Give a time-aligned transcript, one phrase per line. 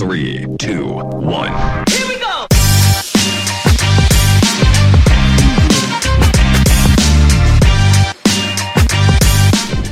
[0.00, 1.52] Three, two, one.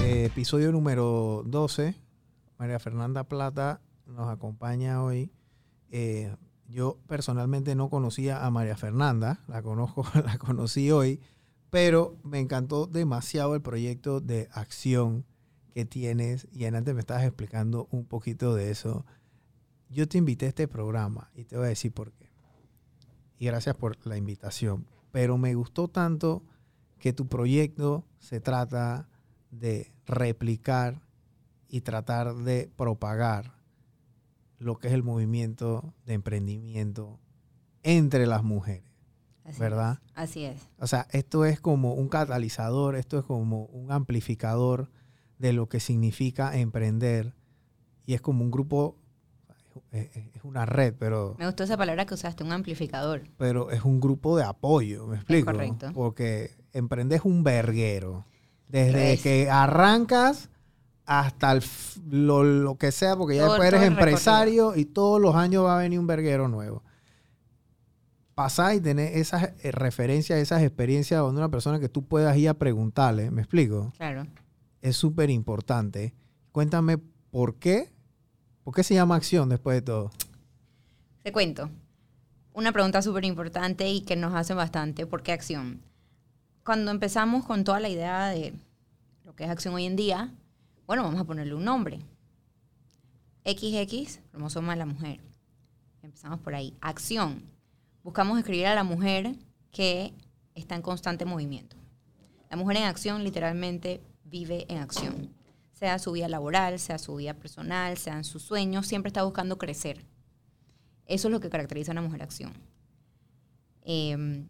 [0.02, 1.94] Eh, episodio número 12.
[2.56, 5.30] María Fernanda Plata nos acompaña hoy.
[5.90, 6.34] Eh,
[6.68, 11.20] yo personalmente no conocía a María Fernanda, la conozco, la conocí hoy,
[11.68, 15.26] pero me encantó demasiado el proyecto de acción
[15.74, 19.04] que tienes y antes me estabas explicando un poquito de eso.
[19.90, 22.30] Yo te invité a este programa y te voy a decir por qué.
[23.38, 24.86] Y gracias por la invitación.
[25.12, 26.42] Pero me gustó tanto
[26.98, 29.08] que tu proyecto se trata
[29.50, 31.00] de replicar
[31.68, 33.54] y tratar de propagar
[34.58, 37.20] lo que es el movimiento de emprendimiento
[37.82, 38.90] entre las mujeres,
[39.44, 40.00] Así ¿verdad?
[40.04, 40.68] es, así es.
[40.78, 44.90] O sea, esto es como un catalizador, esto es como un amplificador
[45.38, 47.34] de lo que significa emprender
[48.04, 48.96] y es como un grupo,
[49.92, 53.22] es es una red, pero, Me gustó esa palabra que usaste, un amplificador.
[53.38, 55.46] pero es un grupo de apoyo, ¿me explico?
[55.52, 55.90] correcto.
[55.94, 58.24] Porque emprender es un verguero.
[58.68, 59.22] Desde Es.
[59.22, 60.50] que arrancas
[61.06, 61.62] hasta el
[62.10, 65.76] lo, lo que sea, porque ya Todo- después eres empresario y todos los años va
[65.76, 66.82] a venir un verguero nuevo.
[68.34, 72.48] Pasar y tener esas eh, referencias, esas experiencias donde una persona que tú puedas ir
[72.48, 73.92] a preguntarle, ¿me explico?
[73.96, 74.26] Claro.
[74.80, 76.14] Es súper importante.
[76.52, 76.98] Cuéntame
[77.30, 77.90] por qué,
[78.68, 80.10] por qué se llama acción después de todo.
[81.22, 81.70] Te cuento.
[82.52, 85.06] Una pregunta súper importante y que nos hace bastante.
[85.06, 85.80] ¿Por qué acción?
[86.66, 88.52] Cuando empezamos con toda la idea de
[89.24, 90.34] lo que es acción hoy en día,
[90.86, 92.00] bueno, vamos a ponerle un nombre.
[93.46, 95.18] XX, cromosoma de la mujer.
[96.02, 96.76] Empezamos por ahí.
[96.82, 97.44] Acción.
[98.04, 99.34] Buscamos escribir a la mujer
[99.70, 100.12] que
[100.54, 101.74] está en constante movimiento.
[102.50, 105.37] La mujer en acción literalmente vive en acción.
[105.78, 110.04] Sea su vida laboral, sea su vida personal, sean sus sueños, siempre está buscando crecer.
[111.06, 112.52] Eso es lo que caracteriza a una mujer acción.
[113.82, 114.46] Eh,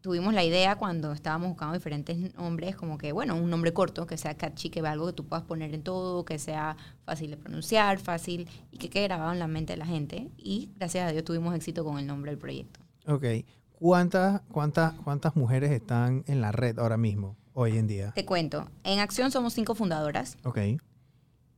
[0.00, 4.16] tuvimos la idea cuando estábamos buscando diferentes nombres, como que, bueno, un nombre corto, que
[4.16, 7.36] sea catchy, que vea algo que tú puedas poner en todo, que sea fácil de
[7.36, 10.30] pronunciar, fácil y que quede grabado en la mente de la gente.
[10.36, 12.80] Y gracias a Dios tuvimos éxito con el nombre del proyecto.
[13.06, 13.24] Ok.
[13.72, 18.12] ¿Cuántas, cuántas, ¿Cuántas mujeres están en la red ahora mismo, hoy en día?
[18.12, 20.38] Te cuento, en Acción somos cinco fundadoras.
[20.44, 20.58] Ok.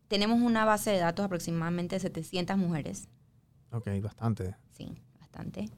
[0.08, 3.08] Tenemos una base de datos aproximadamente de 700 mujeres.
[3.70, 4.56] Ok, bastante.
[4.72, 5.70] Sí, bastante.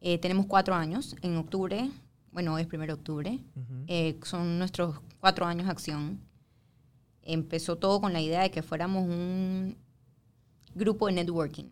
[0.00, 1.16] Eh, tenemos cuatro años.
[1.22, 1.90] En octubre,
[2.30, 3.40] bueno, hoy es primero de octubre.
[3.88, 6.20] Eh, son nuestros cuatro años de acción.
[7.22, 9.76] Empezó todo con la idea de que fuéramos un
[10.74, 11.66] grupo de networking.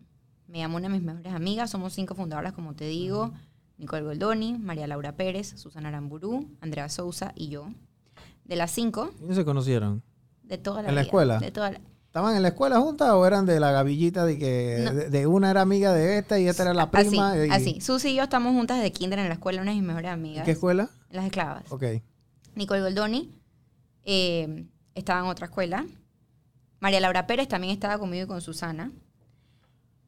[0.47, 3.33] Me llamó una de mis mejores amigas, somos cinco fundadoras, como te digo,
[3.77, 7.69] Nicole Goldoni, María Laura Pérez, Susana Aramburú, Andrea Sousa y yo.
[8.45, 10.03] De las cinco, ¿Y se conocieron?
[10.43, 11.39] de toda la ¿En la escuela?
[11.39, 14.81] De toda la- ¿Estaban en la escuela juntas o eran de la gavillita de que
[14.83, 14.93] No.
[14.93, 17.35] de, de una era amiga de esta y esta era la así, prima?
[17.37, 17.81] y- así.
[17.81, 20.13] Susi y yo estamos juntas desde kinder en la escuela, una de mis mejores ¿En
[20.13, 20.45] amigas.
[20.45, 20.89] qué escuela?
[21.09, 21.63] En las esclavas.
[21.71, 21.83] Ok.
[22.55, 23.31] Nicole Goldoni
[24.05, 25.85] eh, estaba en otra escuela.
[26.79, 28.91] María Laura Pérez también estaba conmigo y con Susana.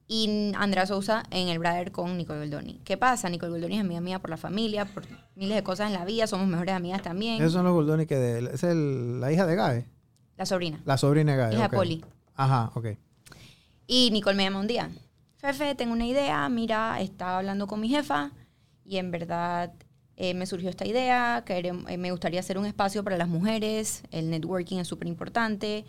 [0.07, 2.79] Y Andrea Sousa en el Brother con Nicole Goldoni.
[2.83, 3.27] ¿Qué pasa?
[3.29, 5.03] Nicole Goldoni es amiga mía por la familia, por
[5.35, 6.27] miles de cosas en la vida.
[6.27, 7.41] Somos mejores amigas también.
[7.41, 9.85] Esos son los Goldoni que de, es el- la hija de Gabe,
[10.37, 10.79] La sobrina.
[10.85, 11.55] la sobrina de Gabe.
[11.55, 11.71] Hija ok.
[11.71, 12.05] de Poli.
[12.35, 12.87] Ajá, ok.
[13.87, 14.89] Y Nicole me llama un día.
[15.37, 16.47] Fefe, tengo una idea.
[16.49, 18.31] Mira, estaba hablando con mi jefa
[18.83, 19.73] y en verdad
[20.17, 21.43] eh, me surgió esta idea.
[21.45, 24.03] querem- eh, me gustaría hacer un espacio para las mujeres.
[24.11, 25.83] El networking es súper importante.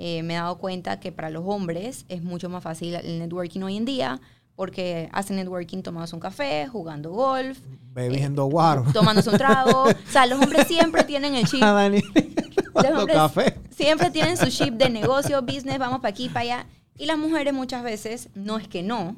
[0.00, 3.62] Eh, me he dado cuenta que para los hombres es mucho más fácil el networking
[3.62, 4.20] hoy en día
[4.54, 7.58] porque hacen networking tomándose un café, jugando golf,
[7.92, 8.84] Bebiendo guaro.
[8.92, 9.84] tomándose un trago.
[9.88, 13.54] o sea, los hombres siempre tienen el chip los hombres café.
[13.70, 16.66] siempre tienen su chip de negocio, business, vamos para aquí, para allá.
[16.96, 19.16] Y las mujeres muchas veces no es que no.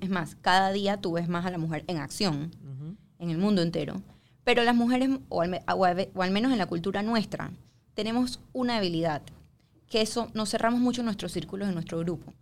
[0.00, 2.96] Es más, cada día tú ves más a la mujer en acción Ujú.
[3.20, 4.02] en el mundo entero.
[4.42, 7.52] Pero las mujeres, o al, o al menos en la cultura nuestra,
[7.94, 9.22] tenemos una habilidad,
[9.90, 12.32] que eso nos cerramos mucho en nuestros círculos, en nuestro grupo.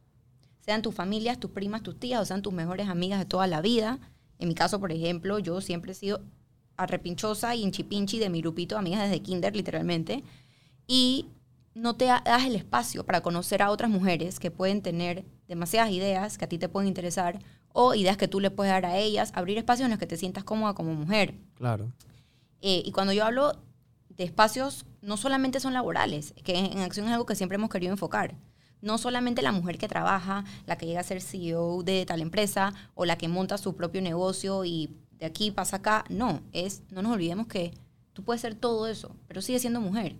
[0.60, 3.60] Sean tus familias, tus primas, tus tías, o sean tus mejores amigas de toda la
[3.60, 3.98] vida.
[4.38, 6.20] En mi caso, por ejemplo, yo siempre he sido
[6.76, 10.22] arrepinchosa y hinchipinchi de mi grupito de amigas desde kinder, literalmente.
[10.86, 11.26] Y
[11.74, 15.90] no te da- das el espacio para conocer a otras mujeres que pueden tener demasiadas
[15.90, 17.38] ideas que a ti te pueden interesar
[17.72, 20.16] o ideas que tú le puedes dar a ellas, abrir espacios en los que te
[20.16, 21.34] sientas cómoda como mujer.
[21.54, 21.92] Claro.
[22.60, 23.52] Eh, y cuando yo hablo
[24.10, 27.92] de espacios, no solamente son laborales, que en, acción es algo que siempre hemos querido
[27.92, 28.34] enfocar.
[28.80, 32.72] No solamente la mujer que trabaja, la que llega a ser CEO de tal empresa
[32.94, 36.04] o la que monta su propio negocio y de aquí pasa acá.
[36.08, 37.72] No, es, no nos olvidemos que
[38.12, 40.16] tú puedes ser todo eso, pero sigues siendo mujer.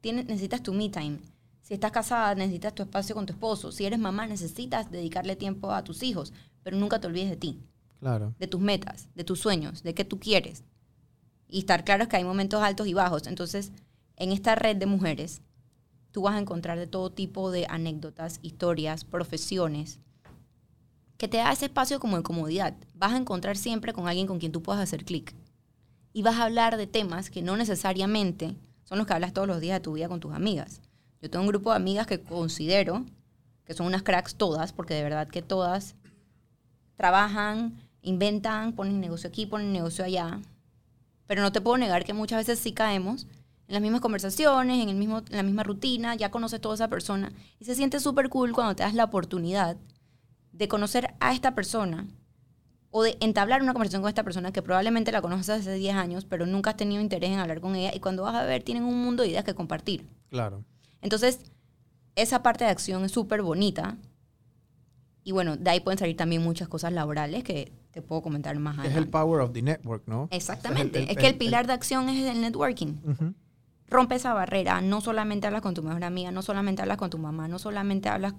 [0.00, 1.18] Tienes, necesitas tu me time.
[1.60, 3.70] Si estás casada, necesitas tu espacio con tu esposo.
[3.72, 6.32] Si eres mamá, necesitas dedicarle tiempo a tus hijos,
[6.62, 7.60] pero nunca te olvides de ti,
[8.00, 8.34] Claro.
[8.38, 10.64] de tus metas, de tus sueños, de qué tú quieres.
[11.48, 13.26] Y estar claro es que hay momentos altos y bajos.
[13.26, 13.70] Entonces,
[14.22, 15.42] en esta red de mujeres,
[16.12, 19.98] tú vas a encontrar de todo tipo de anécdotas, historias, profesiones,
[21.16, 22.76] que te da ese espacio como de comodidad.
[22.94, 25.34] Vas a encontrar siempre con alguien con quien tú puedas hacer clic.
[26.12, 28.54] Y vas a hablar de temas que no necesariamente
[28.84, 30.80] son los que hablas todos los días de tu vida con tus amigas.
[31.20, 33.04] Yo tengo un grupo de amigas que considero
[33.64, 35.96] que son unas cracks todas, porque de verdad que todas
[36.94, 40.40] trabajan, inventan, ponen negocio aquí, ponen negocio allá.
[41.26, 43.26] Pero no te puedo negar que muchas veces sí caemos
[43.72, 46.88] en las mismas conversaciones, en, el mismo, en la misma rutina, ya conoces toda esa
[46.88, 47.32] persona.
[47.58, 49.78] Y se siente súper cool cuando te das la oportunidad
[50.52, 52.06] de conocer a esta persona
[52.90, 56.26] o de entablar una conversación con esta persona que probablemente la conoces hace 10 años,
[56.26, 57.92] pero nunca has tenido interés en hablar con ella.
[57.94, 60.06] Y cuando vas a ver, tienen un mundo de ideas que compartir.
[60.28, 60.66] Claro.
[61.00, 61.40] Entonces,
[62.14, 63.96] esa parte de acción es súper bonita.
[65.24, 68.74] Y bueno, de ahí pueden salir también muchas cosas laborales que te puedo comentar más
[68.74, 68.98] Es adelante.
[69.04, 70.28] el power of the network, ¿no?
[70.30, 70.98] Exactamente.
[70.98, 72.96] Es el- el- es que el pilar de acción es el networking.
[73.04, 73.34] Ujú.
[73.92, 74.80] Rompe esa barrera.
[74.80, 78.08] No solamente hablas con tu mejor amiga, no solamente hablas con tu mamá, no solamente
[78.08, 78.34] hablas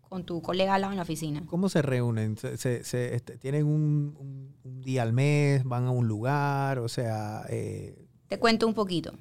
[0.00, 1.42] con tu colega al lado en la oficina.
[1.46, 2.36] ¿Cómo se reúnen?
[2.36, 5.64] ¿Se, se- se, este, ¿Tienen un, un- un día al mes?
[5.64, 6.78] ¿Van a un lugar?
[6.78, 9.12] O sea, eh, Te cuento un poquito.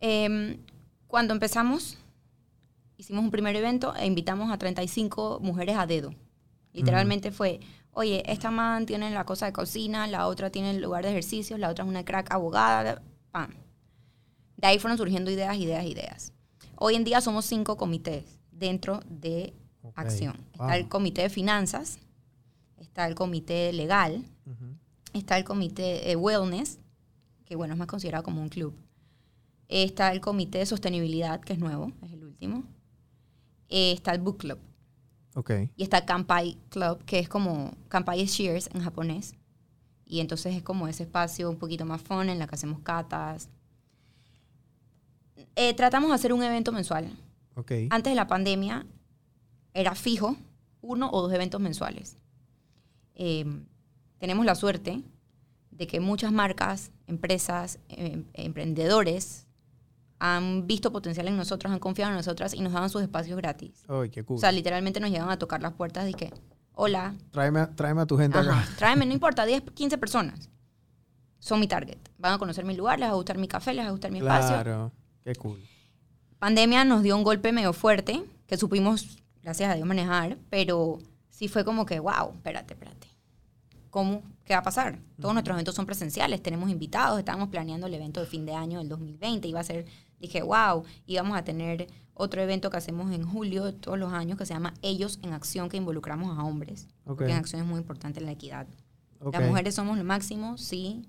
[0.00, 0.58] Em,
[1.06, 1.98] cuando empezamos,
[2.96, 6.14] hicimos un primer evento e invitamos a 35 mujeres a dedo.
[6.72, 7.60] Literalmente fue,
[7.92, 11.58] oye, esta man tiene la cosa de cocina, la otra tiene el lugar de ejercicios,
[11.58, 13.02] la otra es una crack abogada,
[13.32, 13.50] pam.
[14.60, 16.32] De ahí fueron surgiendo ideas, ideas, ideas.
[16.76, 20.36] Hoy en día somos cinco comités dentro de Ok, acción.
[20.58, 20.66] wow.
[20.66, 21.98] Está el comité de finanzas,
[22.76, 24.76] está el comité legal, ujú.
[25.14, 26.78] está el comité de wellness,
[27.46, 28.74] que bueno, es más considerado como un club.
[29.68, 32.64] Está el comité de sostenibilidad, que es nuevo, es el último.
[33.68, 34.58] Eh, Está el book club.
[35.36, 35.50] ok.
[35.76, 39.34] Y está Kampai Club, que es como Kampai es Cheers en japonés.
[40.04, 43.48] Y entonces es como ese espacio un poquito más fun en la que hacemos catas.
[45.62, 47.10] Eh, tratamos de hacer un evento mensual.
[47.54, 47.72] Ok.
[47.90, 48.86] Antes de la pandemia
[49.74, 50.36] era fijo
[50.80, 52.16] uno o dos eventos mensuales.
[53.14, 53.44] Eh,
[54.18, 55.02] tenemos la suerte
[55.70, 59.46] de que muchas marcas, empresas, em- emprendedores
[60.18, 63.84] han visto potencial en nosotros, han confiado en nosotras y nos daban sus espacios gratis.
[63.86, 64.38] Ay, qué cool.
[64.38, 66.32] O sea, literalmente nos llegan a tocar las puertas y que,
[66.72, 68.68] hola, tráeme, tráeme a tu gente ajá, acá.
[68.78, 70.48] tráeme, no importa, 10, 15 personas.
[71.38, 71.98] Son mi target.
[72.18, 74.10] Van a conocer mi lugar, les va a gustar mi café, les va a gustar
[74.10, 74.92] mi espacio.
[75.30, 75.62] Qué cool.
[76.40, 80.98] pandemia nos dio un golpe medio fuerte, que supimos, gracias a Dios, manejar, pero
[81.28, 83.06] sí fue como que, wow, espérate, espérate.
[83.90, 84.24] ¿Cómo?
[84.44, 84.98] ¿Qué va a pasar?
[85.20, 88.80] Todos nuestros eventos son presenciales, tenemos invitados, estábamos planeando el evento de fin de año
[88.80, 89.86] del 2020, iba a ser,
[90.18, 94.36] dije, wow, íbamos a tener otro evento que hacemos en julio de todos los años
[94.36, 97.78] que se llama Ellos en Acción, que involucramos a hombres, porque en acción es muy
[97.78, 98.66] importante la equidad.
[99.32, 101.06] Las mujeres somos lo máximo, sí,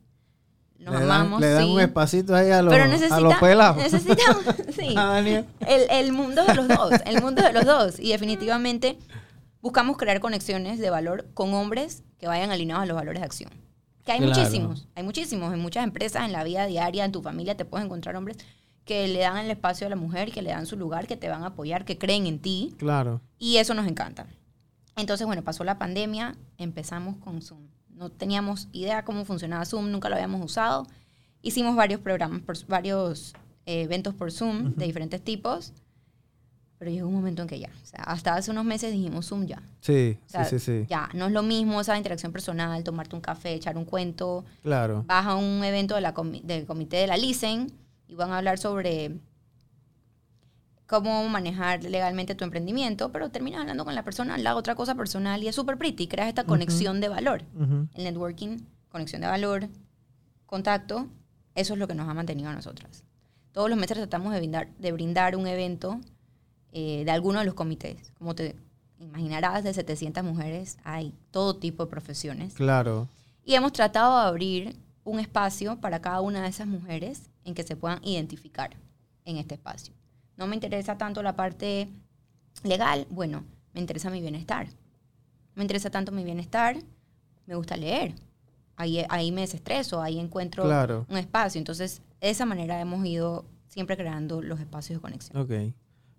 [0.81, 1.71] nos le dan, amamos, le dan sí.
[1.71, 3.77] un espacito ahí a los, pero a necesita, los pelados.
[3.77, 4.43] necesitamos,
[4.77, 4.93] sí.
[4.97, 5.19] Ah.
[5.19, 5.45] El,
[5.89, 7.99] el mundo de los dos, el mundo de los dos.
[7.99, 8.97] Y definitivamente
[9.61, 13.51] buscamos crear conexiones de valor con hombres que vayan alineados a los valores de acción.
[14.05, 14.33] Que hay Claro.
[14.35, 15.53] muchísimos, hay muchísimos.
[15.53, 18.37] En muchas empresas, en la vida diaria, en tu familia, te puedes encontrar hombres
[18.83, 21.29] que le dan el espacio a la mujer, que le dan su lugar, que te
[21.29, 22.73] van a apoyar, que creen en ti.
[22.79, 23.21] Claro.
[23.37, 24.25] Y eso nos encanta.
[24.97, 27.61] Entonces, bueno, pasó la pandemia, empezamos con Zoom.
[28.01, 30.87] No teníamos idea cómo funcionaba Zoom, nunca lo habíamos usado.
[31.43, 33.33] Hicimos varios programas, por, varios
[33.67, 35.71] eh, eventos por Zoom de diferentes tipos.
[36.79, 39.45] Pero llegó un momento en que ya, o sea, hasta hace unos meses dijimos Zoom
[39.45, 39.61] ya.
[39.81, 40.85] Sí, O sea, sí, sí, sí.
[40.89, 44.45] Ya, no es lo mismo esa interacción personal, tomarte un café, echar un cuento.
[44.63, 45.03] Claro.
[45.05, 47.71] Vas a un evento de la comi- del comité de la LICEN
[48.07, 49.11] y van a hablar sobre
[50.91, 55.41] cómo manejar legalmente tu emprendimiento, pero terminas hablando con la persona lado, otra cosa personal
[55.41, 57.43] y es súper pretty, creas esta conexión de valor.
[57.55, 57.87] Ujú.
[57.93, 58.57] El networking,
[58.89, 59.69] conexión de valor,
[60.45, 61.07] contacto,
[61.55, 63.05] eso es lo que nos ha mantenido a nosotras.
[63.53, 65.99] Todos los meses tratamos de brindar, de brindar un evento
[66.73, 68.11] eh, de alguno de los comités.
[68.17, 68.57] Como te
[68.99, 72.53] imaginarás, de 700 mujeres hay todo tipo de profesiones.
[72.53, 73.07] Claro.
[73.45, 77.63] Y hemos tratado de abrir un espacio para cada una de esas mujeres en que
[77.63, 78.75] se puedan identificar
[79.23, 79.93] en este espacio.
[80.41, 81.87] No me interesa tanto la parte
[82.63, 83.43] legal, bueno,
[83.75, 84.69] me interesa mi bienestar.
[85.53, 86.77] Me interesa tanto mi bienestar,
[87.45, 88.15] me gusta leer.
[88.75, 91.05] Ahí, ahí me desestreso, ahí encuentro Claro.
[91.09, 91.59] un espacio.
[91.59, 95.39] Entonces, de esa manera hemos ido siempre creando los espacios de conexión.
[95.39, 95.51] Ok.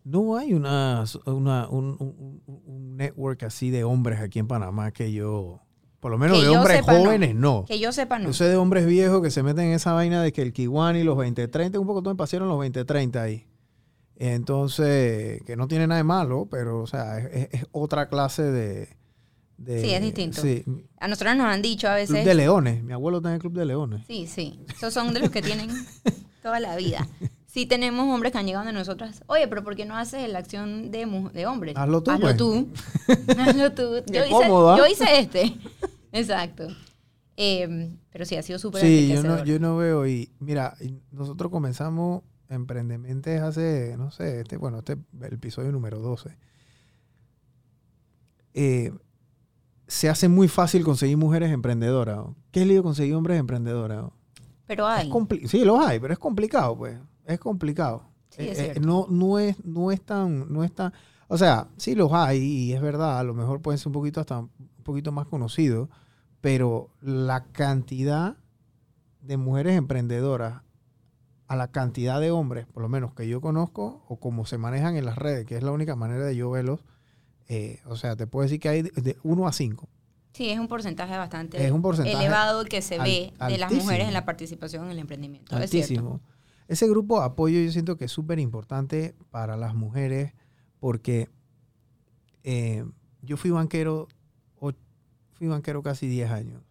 [0.05, 5.11] No hay una, una- un, un- un- network así de hombres aquí en Panamá que
[5.11, 5.59] yo,
[5.99, 6.99] por lo menos Que de hombres sepa, no.
[7.01, 7.65] jóvenes, no.
[7.67, 8.27] Que yo sepa, no.
[8.27, 11.03] Yo sé de hombres viejos que se meten en esa vaina de que el Kiwani,
[11.03, 13.47] los 2030, un poco todo me pasaron los 2030 ahí.
[14.23, 18.89] Entonces, que no tiene nada de malo, pero, o sea, es, otra clase de,
[19.57, 20.41] de- Sí, es distinto.
[20.41, 20.65] Sí,
[21.01, 22.25] A nosotros nos han dicho a Club veces...
[22.25, 22.85] de Leones.
[22.85, 24.07] Mi abuelo está en el Club de Leones.
[24.07, 24.61] Sí, sí.
[24.73, 25.71] Esos son de los que tienen
[26.43, 27.07] toda la vida.
[27.53, 29.23] Sí tenemos hombres que han llegado de nosotras.
[29.27, 31.77] Oye, pero ¿por qué no haces la acción de, mu- de hombres?
[31.77, 32.37] Hazlo tú, Hazlo pues.
[32.39, 32.69] tú.
[33.39, 33.83] Hazlo tú.
[34.11, 34.75] Yo hice, ¿ah?
[34.79, 35.55] yo hice este.
[36.13, 36.69] Exacto.
[37.37, 40.07] Eh, pero sí, ha sido súper Sí, yo no, yo no veo.
[40.07, 40.79] Y mira,
[41.11, 46.37] nosotros comenzamos Emprendementes hace, no sé, este, bueno, este el episodio número 12.
[48.55, 48.93] Eh,
[49.87, 52.19] se hace muy fácil conseguir mujeres emprendedoras.
[52.19, 52.37] ¿o?
[52.51, 54.05] ¿Qué es lío conseguir hombres emprendedoras?
[54.05, 54.13] o?
[54.67, 55.11] Pero hay.
[55.47, 56.99] sí, los hay, pero es complicado, pues.
[57.27, 58.05] Es complicado.
[58.31, 60.93] Sí, es Eh, eh, no, no, es, no es tan, no es tan.
[61.29, 64.21] O sea, sí los hay, y es verdad, a lo mejor pueden ser un poquito
[64.21, 64.51] hasta un
[64.83, 65.89] poquito más conocidos,
[66.41, 68.37] pero la cantidad
[69.23, 70.63] de mujeres emprendedoras
[71.53, 74.97] a la cantidad de hombres, por lo menos que yo conozco, o como se manejan
[74.97, 76.81] en las redes, que es la única manera de yo verlos,
[77.47, 79.87] eh, o sea, te puedo decir que hay de 1 a 5.
[80.33, 83.71] Sí, es un porcentaje bastante Es un porcentaje elevado que se al- ve de las
[83.71, 85.55] mujeres en la participación en el emprendimiento.
[85.57, 85.65] Es.
[85.65, 86.21] Altísimo.
[86.69, 90.33] Ese grupo de apoyo yo siento que es súper importante para las mujeres
[90.81, 91.29] porque
[92.45, 92.83] eh,
[93.21, 94.09] yo fui banquero,
[95.35, 96.63] fui banquero casi 10 años.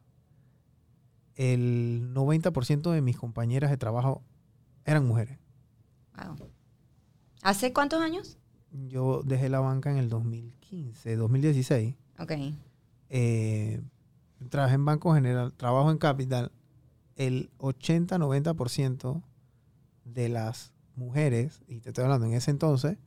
[1.36, 4.24] El 90% de mis compañeras de trabajo
[4.86, 5.38] eran mujeres.
[6.18, 6.50] Wow.
[7.42, 8.38] ¿Hace cuántos años?
[8.72, 11.96] Yo dejé la banca en el 2015, 2016.
[12.20, 12.32] Ok.
[13.10, 13.82] Eh,
[14.50, 16.52] trabajé en Banco General, trabajo en Capital.
[17.16, 19.22] El 80-90%
[20.06, 22.98] de las mujeres, y te estoy hablando en ese entonces,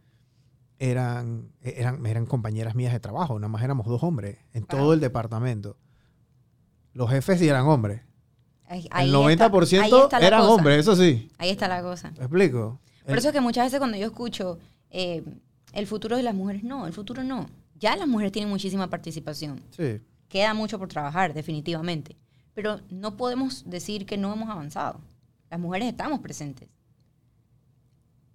[0.78, 3.38] eran, eran, eran compañeras mías de trabajo.
[3.38, 4.68] Nada más éramos dos hombres en Wow.
[4.68, 5.76] todo el departamento.
[6.92, 8.02] Los jefes sí eran hombres.
[8.66, 10.52] Ahí- el ahí está- 90% ahí está eran cosa.
[10.52, 11.30] hombres, eso sí.
[11.38, 12.10] Ahí está la cosa.
[12.12, 12.80] ¿Me explico?
[13.04, 14.58] Por El- eso es que muchas veces cuando yo escucho
[14.90, 15.22] eh,
[15.72, 17.48] el futuro de las mujeres, no, el futuro no.
[17.78, 19.60] Ya las mujeres tienen muchísima participación.
[19.70, 22.16] sí, Queda mucho por trabajar, definitivamente.
[22.54, 25.00] Pero no podemos decir que no hemos avanzado.
[25.50, 26.68] Las mujeres estamos presentes.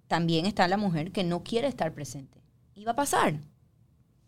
[0.06, 2.42] También está la mujer que no quiere estar presente.
[2.74, 3.34] Y va a pasar.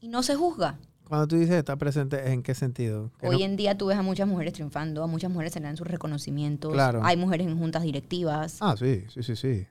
[0.01, 0.79] Y no se juzga.
[1.13, 3.11] Cuando tú dices estar presente, ¿en qué sentido?
[3.21, 5.61] Que Hoy no- en día tú ves a muchas mujeres triunfando, a muchas mujeres se
[5.61, 6.73] le dan sus reconocimientos.
[6.73, 7.03] Claro.
[7.05, 8.57] Hay mujeres en juntas directivas.
[8.61, 9.67] Ah, sí, sí, sí, sí.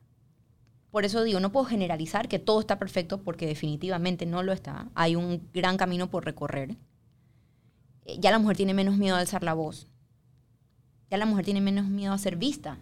[0.91, 4.89] Por eso digo, no puedo generalizar que todo está perfecto porque definitivamente no lo está.
[4.93, 6.77] Hay un gran camino por recorrer.
[8.05, 9.87] Eh, Ya la mujer tiene menos miedo a alzar la voz.
[11.09, 12.77] Ya la mujer tiene menos miedo a ser vista.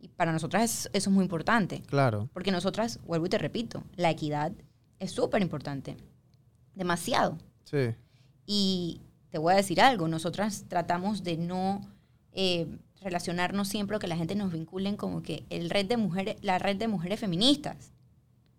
[0.00, 1.82] Y para nosotras es- eso es muy importante.
[1.82, 2.28] Claro.
[2.32, 4.50] Porque nosotras, vuelvo y te repito, la equidad
[4.98, 5.96] es súper importante.
[6.74, 7.38] Demasiado.
[7.64, 7.94] Sí.
[8.46, 9.00] Y
[9.30, 11.80] te voy a decir algo, nosotras tratamos de no
[12.32, 12.66] eh,
[13.00, 16.58] relacionarnos siempre o que la gente nos vinculen como que el red de mujeres, la
[16.58, 17.92] red de mujeres feministas.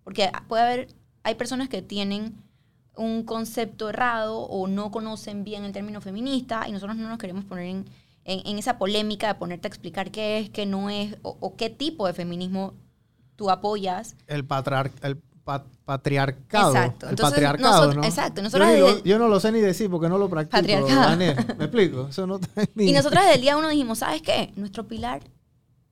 [0.03, 0.87] Porque puede haber,
[1.23, 2.35] hay personas que tienen
[2.95, 7.43] un concepto errado o no conocen bien el término feminista y nosotros no nos queremos
[7.43, 7.85] poner en,
[8.23, 11.55] en- en esa polémica de ponerte a explicar qué es, qué no es o, o
[11.55, 12.73] qué tipo de feminismo
[13.35, 14.15] tú apoyas.
[14.27, 16.75] El, patriar- el pa- patriarcado.
[16.75, 17.05] Exacto.
[17.05, 18.03] El Entonces, patriarcado, nosotros- ¿no?
[18.03, 18.41] exacto.
[18.41, 20.57] Yo, Nosotros yo no lo sé ni decir porque no lo practico.
[20.57, 21.15] Patriarcado.
[21.17, 22.07] ¿Me explico?
[22.09, 22.39] Eso no.
[22.75, 24.51] Y nosotros desde el día uno dijimos, ¿sabes qué?
[24.57, 25.21] Nuestro pilar,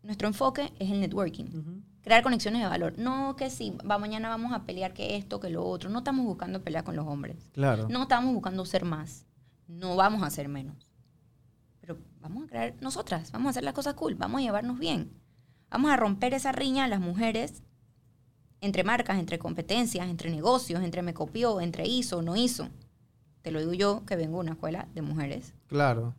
[0.02, 1.46] nuestro enfoque es el networking.
[2.02, 2.96] Crear conexiones de valor.
[2.98, 5.90] No que si va, mañana vamos a pelear que esto, que lo otro.
[5.90, 7.38] No estamos buscando pelear con los hombres.
[7.54, 7.88] Claro.
[7.90, 9.26] No estamos buscando ser más.
[9.70, 10.90] No vamos a ser menos.
[11.80, 13.32] Pero vamos a crear nosotras.
[13.32, 14.16] Vamos a hacer las cosas cool.
[14.16, 15.14] Vamos a llevarnos bien.
[15.70, 17.64] Vamos a romper esa riña a las mujeres
[18.64, 22.70] entre marcas, entre competencias, entre negocios, entre me copió, entre hizo, no hizo.
[23.42, 25.54] Te lo digo yo que vengo de una escuela de mujeres.
[25.68, 26.16] Claro.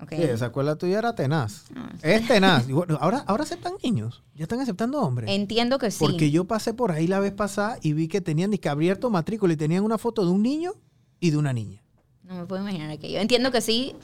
[0.00, 0.10] ¿ok?
[0.10, 1.66] Sí, esa escuela tuya era tenaz.
[1.70, 2.66] No, Es tenaz.
[3.00, 4.24] Ahora, ahora aceptan niños.
[4.34, 5.30] Ya están aceptando hombres.
[5.30, 5.98] Entiendo que sí.
[6.00, 9.52] Porque yo pasé por ahí la vez pasada y vi que tenían disque abierto matrícula
[9.52, 10.72] y tenían una foto de un niño
[11.20, 11.82] y de una niña.
[12.24, 13.20] No me puedo imaginar aquello.
[13.20, 13.94] Entiendo que sí.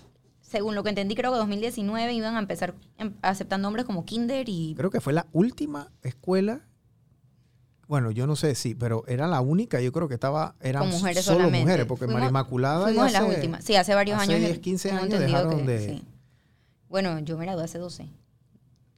[0.40, 4.48] Según lo que entendí, creo que 2019 iban a empezar em, aceptando hombres como kinder
[4.48, 4.74] y...
[4.76, 6.60] Creo que fue la última escuela.
[7.88, 9.80] Bueno, yo no sé si, pero era la única.
[9.80, 10.54] Yo creo que estaba.
[10.60, 11.64] Eran mujeres solo solamente.
[11.66, 13.64] mujeres, porque Fuimos- María Inmaculada Fuimos ya de las hace- últimas.
[13.64, 14.46] Sí, hace varios hace años.
[14.48, 16.04] 10, 15 tengo años dejaron que de- sí.
[16.88, 18.08] Bueno, yo me gradué hace 12.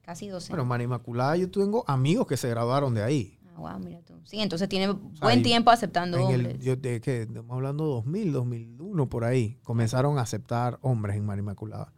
[0.01, 0.49] Casi 12.
[0.49, 3.37] Bueno, María Inmaculada, yo tengo amigos que se graduaron de ahí.
[3.55, 4.13] ah, wow, mira tú.
[4.23, 6.55] Sí, entonces tiene sea, buen y- tiempo aceptando hombres.
[6.55, 11.25] el, yo de que estamos hablando 2000, 2001 por ahí, comenzaron a aceptar hombres en
[11.25, 11.91] María Inmaculada.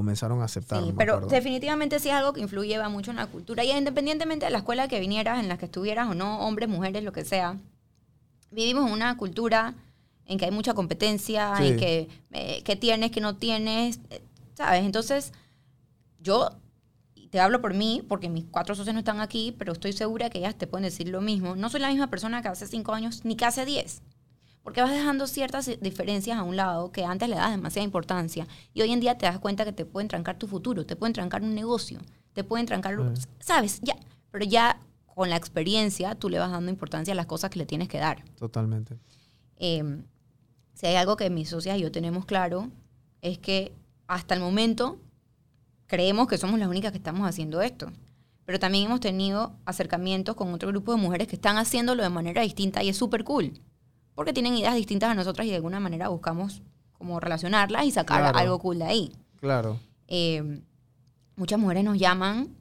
[0.00, 0.82] Comenzaron a aceptar.
[0.82, 1.28] Sí, pero acuerdo.
[1.28, 3.62] definitivamente sí es algo que influye va mucho en la cultura.
[3.64, 7.04] Y independientemente de la escuela que vinieras, en la que estuvieras o no, hombres, mujeres,
[7.04, 7.58] lo que sea,
[8.50, 9.74] vivimos en una cultura
[10.24, 11.66] en que hay mucha competencia, Sí.
[11.66, 14.22] en que eh, qué tienes, qué no tienes, eh,
[14.54, 14.84] ¿sabes?
[14.86, 15.34] Entonces,
[16.18, 16.48] yo,
[17.30, 20.38] te hablo por mí, porque mis cuatro socios no están aquí, pero estoy segura que
[20.38, 21.56] ellas te pueden decir lo mismo.
[21.56, 24.00] No soy la misma persona que hace cinco años ni que hace diez.
[24.62, 28.82] Porque vas dejando ciertas diferencias a un lado que antes le das demasiada importancia y
[28.82, 31.42] hoy en día te das cuenta que te pueden trancar tu futuro, te pueden trancar
[31.42, 32.00] un negocio,
[32.34, 32.96] te pueden trancar,
[33.38, 33.80] ¿sabes?
[33.80, 33.96] Ya,
[34.30, 37.66] pero ya con la experiencia tú le vas dando importancia a las cosas que le
[37.66, 38.24] tienes que dar.
[38.36, 38.98] Totalmente.
[39.56, 40.04] Em,
[40.74, 42.68] si hay algo que mis socias y yo tenemos claro,
[43.22, 43.72] es que
[44.06, 44.98] hasta el momento
[45.86, 47.90] creemos que somos las únicas que estamos haciendo esto.
[48.44, 52.42] Pero también hemos tenido acercamientos con otro grupo de mujeres que están haciéndolo de manera
[52.42, 53.52] distinta y es súper cool.
[54.20, 56.60] Porque tienen ideas distintas a nosotras y de alguna manera buscamos
[56.92, 59.12] como relacionarlas y sacar algo cool de ahí.
[59.36, 59.80] Claro.
[60.08, 60.60] Em,
[61.36, 62.54] muchas mujeres nos llaman.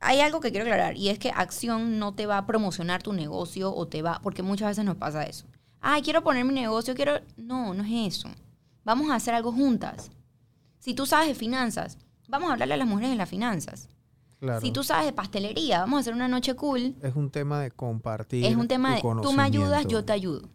[0.00, 3.12] Hay algo que quiero aclarar y es que acción no te va a promocionar tu
[3.12, 5.44] negocio o te va, porque muchas veces nos pasa eso.
[5.78, 7.20] Ay, quiero poner mi negocio, quiero...
[7.36, 8.30] No, no es eso.
[8.84, 10.10] Vamos a hacer algo juntas.
[10.78, 11.98] Si tú sabes de finanzas,
[12.28, 13.90] vamos a hablarle a las mujeres de las finanzas.
[14.60, 16.94] Si tú sabes de pastelería, vamos a hacer una noche cool.
[17.02, 18.44] Es un tema de compartir.
[18.44, 20.48] Es un tema de tú me ayudas, yo te ayudo.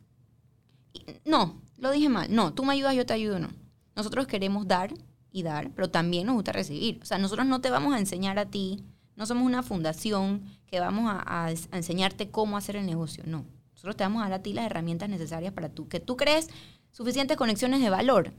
[1.26, 2.34] No, lo dije mal.
[2.34, 3.50] No, tú me ayudas, yo te ayudo, no.
[3.96, 4.94] Nosotros queremos dar
[5.32, 7.00] y dar, pero también nos gusta recibir.
[7.02, 8.86] O sea, nosotros no te vamos a enseñar a ti,
[9.18, 13.24] no somos una fundación que vamos a, enseñarte cómo hacer el negocio.
[13.28, 13.46] No.
[13.74, 16.50] Nosotros te vamos a dar a ti las herramientas necesarias para tú, que tú crees
[16.92, 18.32] suficientes conexiones de valor.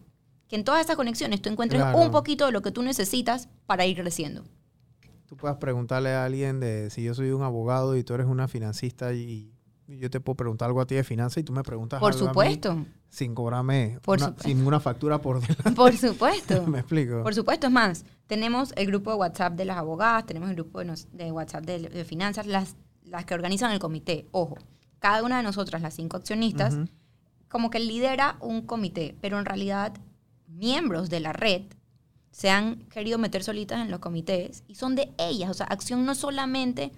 [0.48, 3.84] Que en todas esas conexiones tú encuentres un poquito de lo que tú necesitas para
[3.84, 4.44] ir creciendo
[5.26, 8.48] tú puedas preguntarle a alguien de si yo soy un abogado y tú eres una
[8.48, 9.50] financista y,
[9.86, 12.26] yo te puedo preguntar algo a ti de finanzas y tú me preguntas por algo
[12.26, 12.70] supuesto.
[12.70, 14.00] A mí sin cobrarme
[14.42, 15.70] sin ninguna factura por delante.
[15.76, 16.62] Por supuesto.
[16.66, 17.22] me explico.
[17.22, 20.80] Por supuesto, es más, tenemos el grupo de WhatsApp de las abogadas, tenemos el grupo
[20.80, 24.26] de, WhatsApp de, finanzas, las, las que organizan el comité.
[24.32, 24.56] Ojo,
[24.98, 26.76] cada una de nosotras, las cinco accionistas,
[27.48, 29.94] como que lidera un comité, pero en realidad
[30.48, 31.62] miembros de la red
[32.34, 35.48] se han querido meter solitas en los comités y son de ellas.
[35.50, 36.90] O sea, acción no solamente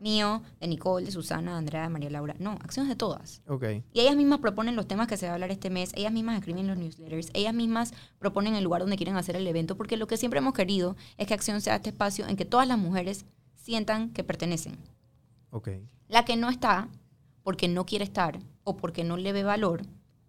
[0.00, 2.34] mío, de Nicole, de Susana, de Andrea, de María Laura.
[2.40, 3.42] No, acción es de todas.
[3.46, 3.84] Okay.
[3.92, 6.36] Y ellas mismas proponen los temas que se va a hablar este mes, ellas mismas
[6.36, 10.08] escriben los newsletters, ellas mismas proponen el lugar donde quieren hacer el evento, porque lo
[10.08, 13.24] que siempre hemos querido es que acción sea este espacio en que todas las mujeres
[13.54, 14.76] sientan que pertenecen.
[15.50, 15.86] Okay.
[16.08, 16.88] La que no está,
[17.44, 19.82] porque no quiere estar o porque no le ve valor,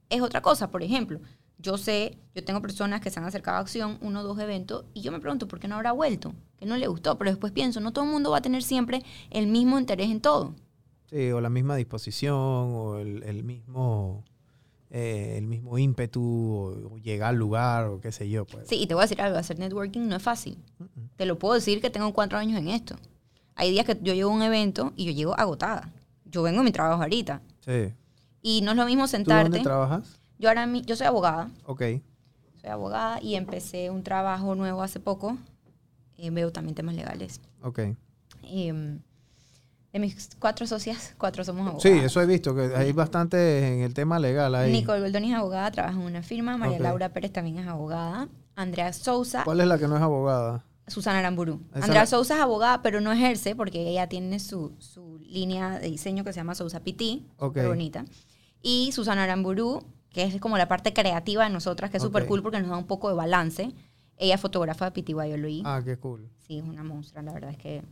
[0.09, 0.69] es otra cosa.
[0.69, 1.19] Por ejemplo,
[1.57, 4.85] yo sé, yo tengo personas que se han acercado a acción, uno o dos eventos,
[4.93, 6.33] y yo me pregunto, ¿por qué no habrá vuelto?
[6.57, 9.03] Que no le gustó, pero después pienso, no todo el mundo va a tener siempre
[9.29, 10.55] el mismo interés en todo.
[11.09, 14.23] Sí, o la misma disposición, o el, mismo...
[14.89, 18.45] Eh, el mismo ímpetu o, llegar al lugar o qué sé yo.
[18.45, 18.67] Pues.
[18.67, 20.59] Sí, y te voy a decir algo, hacer networking no es fácil.
[21.15, 22.95] Te lo puedo decir que tengo cuatro años en esto.
[23.55, 25.91] Hay días que yo llego a un evento y yo llego agotada.
[26.25, 27.41] Yo vengo a mi trabajo ahorita.
[27.61, 27.93] Sí.
[28.43, 29.45] Y no es lo mismo sentarte.
[29.45, 30.19] ¿Tú dónde trabajas?
[30.39, 31.49] Yo ahora yo soy abogada.
[31.65, 31.81] Ok.
[32.61, 35.37] Soy abogada y empecé un trabajo nuevo hace poco.
[36.17, 37.41] Eh, veo también temas legales.
[37.61, 37.79] Ok.
[38.43, 38.99] Em,
[39.91, 41.83] de mis cuatro socias, cuatro somos abogadas.
[41.83, 44.71] Sí, eso he visto, que hay bastante en el tema legal ahí.
[44.71, 46.57] Nicole Goldoni es abogada, trabaja en una firma.
[46.57, 48.27] María Laura Pérez también es abogada.
[48.55, 49.43] Andrea Sousa.
[49.43, 50.65] ¿Cuál es la que no es abogada?
[50.87, 51.61] Susana Aramburu.
[51.73, 56.23] Andrea Sousa es abogada, pero no ejerce porque ella tiene su, su línea de diseño
[56.23, 57.21] que se llama Sousa PT.
[57.37, 57.65] Okay.
[57.65, 58.05] bonita.
[58.61, 62.41] Y Susana Aramburu que es como la parte creativa de nosotras, que es súper cool
[62.41, 63.73] porque nos da un poco de balance.
[64.17, 65.63] Ella es fotógrafa de Piti Luis.
[65.65, 66.29] Ah, qué cool.
[66.37, 67.83] Sí, es una monstrua, la verdad es que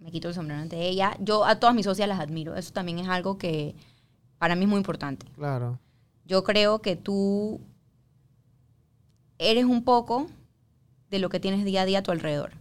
[0.00, 1.16] me quito el sombrero ante ella.
[1.20, 2.56] Yo a todas mis socias las admiro.
[2.56, 3.76] Eso también es algo que
[4.38, 5.26] para mí es muy importante.
[5.34, 5.78] Claro.
[6.24, 7.60] Yo creo que tú
[9.38, 10.28] eres un poco
[11.10, 12.52] de lo que tienes día a día a tu alrededor.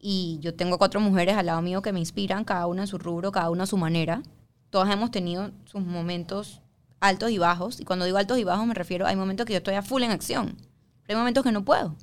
[0.00, 2.98] Y yo tengo cuatro mujeres al lado mío que me inspiran, cada una en su
[2.98, 4.22] rubro, cada una a su manera.
[4.70, 6.60] Todas hemos tenido sus momentos
[7.02, 7.80] altos y bajos.
[7.80, 10.02] Y cuando digo altos y bajos me refiero, hay momentos que yo estoy a full
[10.02, 10.56] en acción.
[11.02, 11.96] Pero hay momentos que no puedo,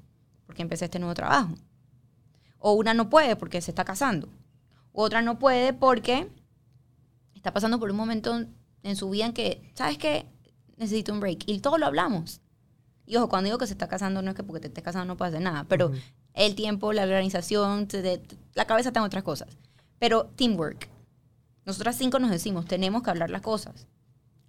[0.46, 1.56] porque empecé este nuevo trabajo.
[2.60, 4.28] O una no puede porque se está casando.
[4.92, 6.30] O otra no puede porque
[7.34, 8.46] está pasando por un momento
[8.84, 10.26] en su vida en que, ¿sabes qué?
[10.76, 11.44] Necesito un break.
[11.46, 12.42] Y todo lo hablamos.
[13.06, 15.06] Y ojo, cuando digo que se está casando, no es que porque te estés casando
[15.06, 15.92] no puedes hacer nada, pero
[16.34, 17.88] el tiempo, la organización,
[18.54, 19.58] la cabeza está en otras cosas.
[19.98, 20.90] Pero teamwork.
[21.66, 23.88] Nosotras cinco nos decimos, tenemos que hablar las cosas.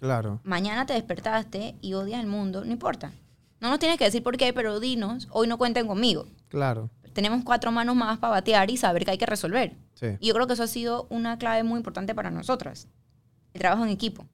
[0.01, 0.41] Claro.
[0.45, 3.13] Mañana te despertaste y odias el mundo, no importa.
[3.61, 6.27] No nos tienes que decir por qué, pero dinos, hoy no cuenten conmigo.
[6.49, 6.91] Claro.
[7.13, 9.77] Tenemos cuatro manos más para batear y saber que hay que resolver.
[10.19, 12.89] Y yo creo que eso ha sido una clave muy importante para nosotras.
[13.53, 14.27] El trabajo en equipo.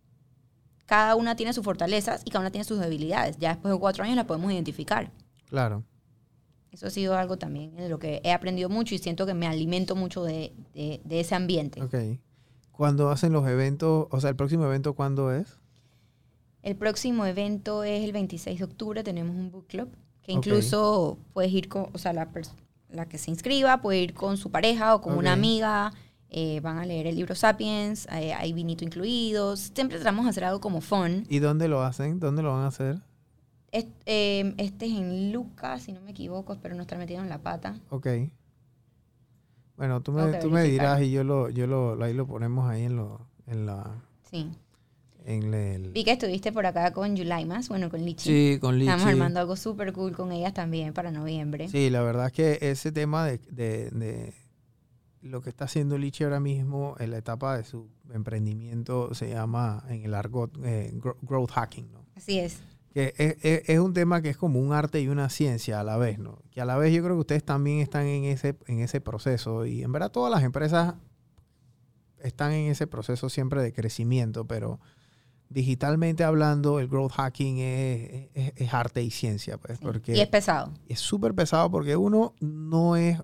[0.84, 3.36] Cada una tiene sus fortalezas y cada una tiene sus debilidades.
[3.38, 5.10] Ya después de cuatro años la podemos identificar.
[5.46, 5.82] Claro.
[6.70, 9.48] Eso ha sido algo también de lo que he aprendido mucho y siento que me
[9.48, 11.82] alimento mucho de, de, de ese ambiente.
[11.82, 11.94] Ok.
[12.76, 15.56] Cuando hacen los eventos, o sea, el próximo evento, ¿cuándo es?
[16.62, 19.88] El próximo evento es el 26 de octubre, tenemos un book club,
[20.22, 22.28] que incluso puedes ir con, o sea, la
[23.08, 25.92] que se inscriba puede ir con su pareja o con una amiga.
[26.28, 29.70] eh, van a leer el libro Sapiens, eh, hay vinito incluidos.
[29.74, 31.24] Siempre tratamos de hacer algo como fun.
[31.28, 32.18] ¿Y dónde lo hacen?
[32.18, 33.00] ¿Dónde lo van a hacer?
[33.70, 37.38] Eh, Este es en Lucas, si no me equivoco, espero no estar metido en la
[37.38, 37.78] pata.
[37.90, 38.08] Ok.
[39.76, 42.68] Bueno, tú me, que tú me dirás y yo lo, yo lo, ahí lo ponemos
[42.70, 44.50] ahí en lo, en la, Sí.
[45.24, 45.90] en el.
[45.92, 48.28] Vi que estuviste por acá con Yulaimas, bueno, con Lichi.
[48.54, 48.90] Sí, con Lichi.
[48.90, 51.68] Estamos armando algo súper cool con ellas también para noviembre.
[51.68, 54.32] Sí, la verdad es que ese tema de, de- de
[55.22, 59.82] lo que está haciendo Lichi ahora mismo en la etapa de su emprendimiento se llama
[59.88, 62.04] en el argot eh, gro- growth hacking, ¿no?
[62.14, 62.60] Así es.
[62.96, 65.84] Que es, es- es un tema que es como un arte y una ciencia a
[65.84, 66.38] la vez, ¿no?
[66.50, 69.66] Que a la vez yo creo que ustedes también están en ese, en ese proceso
[69.66, 70.94] y en verdad todas las empresas
[72.22, 74.80] están en ese proceso siempre de crecimiento, pero
[75.50, 79.84] digitalmente hablando el growth hacking es, es- es arte y ciencia, pues, Sí.
[79.84, 80.72] porque Y es pesado.
[80.88, 83.20] es súper pesado porque uno no es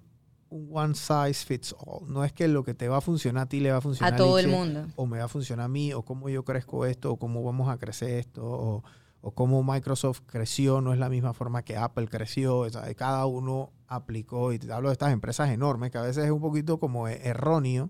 [0.50, 2.12] un one size fits all.
[2.12, 4.12] No es que lo que te va a funcionar a ti le va a funcionar
[4.12, 4.86] A todo el Liche, mundo.
[4.96, 7.70] O me va a funcionar a mí, o cómo yo crezco esto, o cómo vamos
[7.70, 8.84] a crecer esto, o,
[9.24, 12.66] o cómo Microsoft creció, no es la misma forma que Apple creció.
[12.96, 16.40] cada uno aplicó, y te hablo de estas empresas enormes, que a veces es un
[16.40, 17.88] poquito como e- erróneo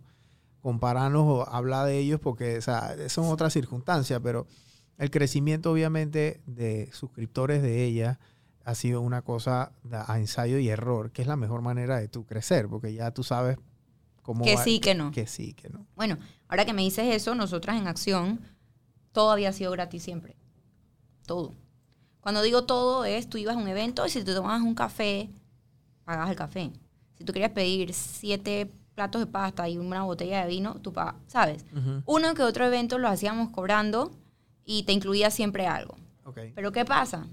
[0.61, 4.47] compararnos o hablar de ellos porque o sea, son otras circunstancias, pero
[4.99, 8.21] el crecimiento obviamente de suscriptores de ella
[8.65, 9.73] ha sido una cosa
[10.07, 13.25] a ensayo y error, que es la mejor manera de tú crecer, porque ya tú
[13.25, 13.57] sabes
[14.23, 15.11] cómo Que va- sí, que no.
[15.11, 15.85] que sí, que no.
[15.97, 18.41] Bueno, ahora que me dices eso, nosotras en acción,
[19.11, 20.37] todo había sido gratis siempre.
[21.33, 21.55] Todo.
[22.21, 25.31] Cuando digo todo es, tú ibas a un evento y si te tomabas un café,
[26.05, 26.71] pagabas el café.
[27.15, 31.15] Si tú querías pedir siete platos de pasta y una botella de vino, tú pagas,
[31.27, 31.65] ¿sabes?
[32.05, 34.11] Uno que otro evento lo hacíamos cobrando
[34.67, 35.97] y te incluía siempre algo.
[36.25, 36.39] Ok.
[36.55, 37.27] Pero ¿qué pasa?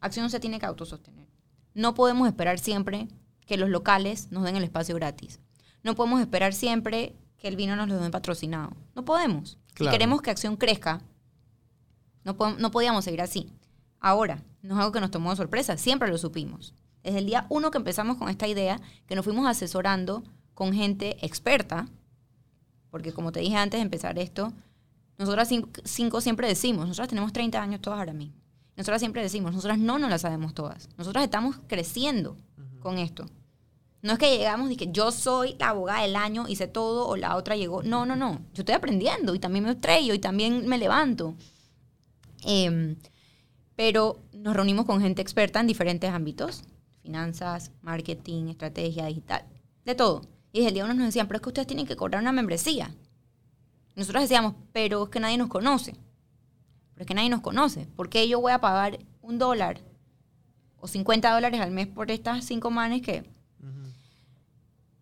[0.00, 1.28] Acción se tiene que autosostener.
[1.72, 3.06] No podemos esperar siempre
[3.46, 5.38] que los locales nos den el espacio gratis.
[5.84, 8.72] No podemos esperar siempre que el vino nos lo den patrocinado.
[8.96, 9.58] No podemos.
[9.74, 9.92] Claro.
[9.92, 11.02] Si queremos que Acción crezca,
[12.24, 13.50] no, po- no podíamos seguir así.
[14.00, 16.74] Ahora, no es algo que nos tomó de sorpresa, siempre lo supimos.
[17.02, 21.16] Desde el día uno que empezamos con esta idea, que nos fuimos asesorando con gente
[21.24, 21.86] experta,
[22.90, 24.52] porque como te dije antes de empezar esto,
[25.18, 28.36] nosotras cin- cinco siempre decimos, nosotras tenemos 30 años todas ahora mismo.
[28.76, 30.88] Nosotras siempre decimos, nosotras no nos las sabemos todas.
[30.96, 32.36] Nosotras estamos creciendo
[32.80, 33.26] con esto.
[34.02, 37.16] No es que llegamos y que yo soy la abogada del año, hice todo, o
[37.16, 37.82] la otra llegó.
[37.82, 38.40] No, no, no.
[38.52, 41.34] Yo estoy aprendiendo y también me estrello y también me levanto.
[42.44, 42.96] Em,
[43.76, 46.64] pero nos reunimos con gente experta en diferentes ámbitos.
[47.02, 49.44] Finanzas, marketing, estrategia, digital,
[49.84, 50.22] de todo.
[50.52, 52.32] Y desde el día uno nos decían, pero es que ustedes tienen que cobrar una
[52.32, 52.94] membresía.
[53.96, 55.92] Nosotros decíamos, pero es que nadie nos conoce.
[56.94, 57.86] Pero es que nadie nos conoce.
[57.96, 59.80] ¿Por qué yo voy a pagar un dólar
[60.76, 63.24] o 50 dólares al mes por estas cinco manes que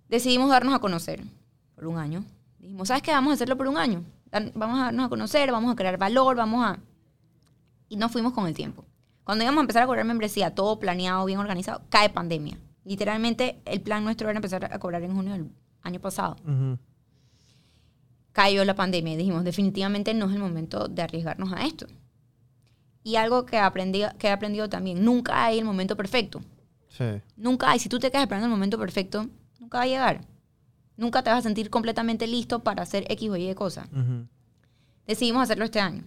[0.08, 1.22] decidimos darnos a conocer
[1.74, 2.24] por un año?
[2.58, 3.12] Dijimos, ¿sabes qué?
[3.12, 4.04] Vamos a hacerlo por un año.
[4.54, 6.78] Vamos a darnos a conocer, vamos a crear valor, vamos a...
[7.92, 8.86] Y nos fuimos con el tiempo.
[9.22, 12.56] Cuando íbamos a empezar a cobrar membresía, todo planeado, bien organizado, cae pandemia.
[12.84, 15.50] Literalmente, el plan nuestro era empezar a cobrar en junio del
[15.82, 16.36] año pasado
[18.32, 21.86] cayó la pandemia y dijimos, definitivamente no es el momento de arriesgarnos a esto.
[23.04, 26.42] Y algo que, aprendí, que he aprendido también, nunca hay el momento perfecto.
[26.88, 27.04] Sí.
[27.36, 27.78] Nunca hay.
[27.78, 29.28] Si tú te quedas esperando el momento perfecto,
[29.58, 30.24] nunca va a llegar.
[30.96, 33.88] Nunca te vas a sentir completamente listo para hacer X o Y cosa.
[33.92, 34.26] Ujú.
[35.06, 36.04] Decidimos hacerlo este año.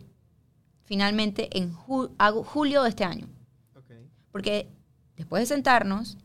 [0.86, 2.12] Finalmente, en ju-
[2.46, 3.28] julio de este año.
[4.32, 4.70] Porque
[5.16, 6.18] después de sentarnos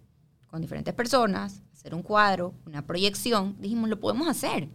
[0.48, 4.68] con diferentes personas, hacer un cuadro, una proyección, dijimos, lo podemos hacer.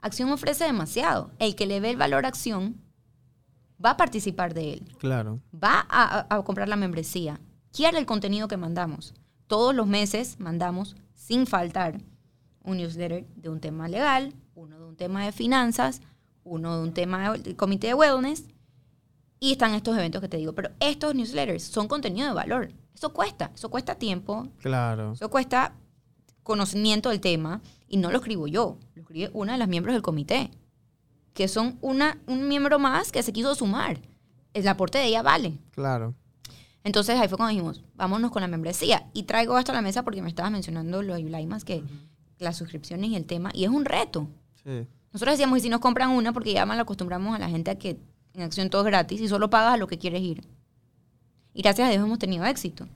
[0.00, 1.30] Acción ofrece demasiado.
[1.38, 2.80] El que le ve el valor a acción
[3.82, 5.40] va a participar de él, Claro.
[5.54, 7.40] va a, a- a comprar la membresía,
[7.72, 9.14] quiere el contenido que mandamos.
[9.46, 12.00] Todos los meses mandamos, sin faltar,
[12.62, 16.02] un newsletter de un tema legal, uno de un tema de finanzas,
[16.44, 18.44] uno de un tema del comité de wellness,
[19.40, 20.54] y están estos eventos que te digo.
[20.54, 22.72] Pero estos newsletters son contenido de valor.
[22.94, 25.12] Eso cuesta, eso cuesta tiempo, Claro.
[25.12, 25.74] eso cuesta
[26.42, 30.02] conocimiento del tema, y no lo escribo yo, lo escribe una de las miembros del
[30.02, 30.50] comité,
[31.34, 34.00] que son una, un miembro más que se quiso sumar.
[34.52, 35.58] El aporte de ella vale.
[35.70, 36.14] Claro.
[36.82, 39.08] Entonces ahí fue cuando dijimos, vámonos con la membresía.
[39.12, 41.84] Y traigo esto a la mesa porque me estabas mencionando lo de Yulaimas, que
[42.38, 44.28] las suscripciones y el tema, y es un reto.
[44.64, 44.86] Sí.
[45.12, 47.78] Nosotros decíamos, y si nos compran una, porque ya mal acostumbramos a la gente a
[47.78, 48.00] que
[48.34, 50.44] en acción todo es gratis y solo pagas a lo que quieres ir.
[51.52, 52.86] Y gracias a Dios hemos tenido éxito.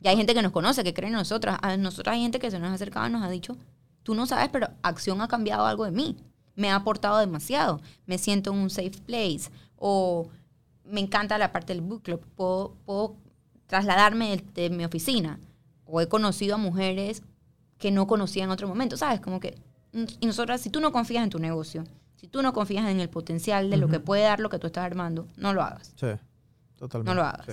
[0.00, 1.58] Y hay gente que nos conoce, que cree en nosotras.
[1.62, 3.56] A nosotras hay gente que se nos ha acercado y nos ha dicho,
[4.02, 6.16] tú no sabes, pero acción ha cambiado algo de mí.
[6.56, 7.80] Me ha aportado demasiado.
[8.06, 9.50] Me siento en un safe place.
[9.76, 10.28] O
[10.84, 12.20] me encanta la parte del book club.
[12.36, 13.16] Puedo, puedo
[13.66, 15.38] trasladarme de, de mi oficina.
[15.86, 17.22] O he conocido a mujeres
[17.78, 19.20] que no conocía en otro momento, ¿sabes?
[19.20, 19.58] Como que,
[20.20, 21.84] y nosotras, si tú no confías en tu negocio,
[22.24, 24.68] si tú no confías en el potencial de lo que puede dar lo que tú
[24.68, 25.92] estás armando, no lo hagas.
[25.94, 26.06] Sí,
[26.78, 27.10] totalmente.
[27.10, 27.44] No lo hagas.
[27.44, 27.52] sí.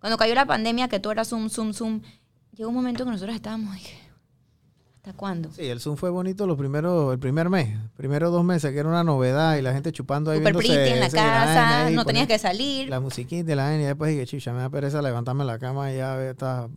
[0.00, 2.02] Cuando cayó la pandemia, que todo era Zoom, Zoom, Zoom,
[2.52, 3.96] llegó un momento que nosotros estábamos, dije,
[4.96, 5.50] ¿hasta cuándo?
[5.52, 8.88] Sí, el Zoom fue bonito los primeros, el primer mes, primeros dos meses, que era
[8.90, 12.38] una novedad y la gente chupando ahí Super pretty en la casa, no tenías que
[12.38, 12.90] salir.
[12.90, 15.90] La musiquita de la vaina y después dije, chicha, me da pereza levantarme la cama
[15.90, 16.68] y ya estas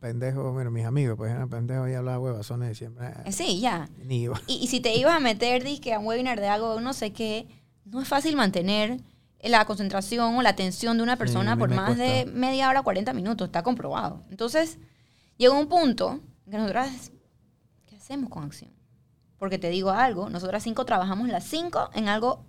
[0.00, 3.08] pendejos, mira, mis amigos, pues eran pendejos y hablaba huevazones de siempre.
[3.24, 3.88] Eh, Sí, ya.
[4.04, 4.40] Ni iba.
[4.46, 7.12] Y, y si te ibas a meter, dizque a un webinar de algo, no sé
[7.12, 7.48] qué,
[7.84, 9.00] no es fácil mantener
[9.42, 13.46] la concentración o la atención de una persona por más de media hora, 40 minutos,
[13.46, 14.24] está comprobado.
[14.30, 14.78] Entonces,
[15.36, 17.12] llegó un punto en que nosotras,
[17.86, 18.72] ¿qué hacemos con acción?
[19.38, 22.44] Porque te digo algo, nosotras cinco trabajamos las cinco en algo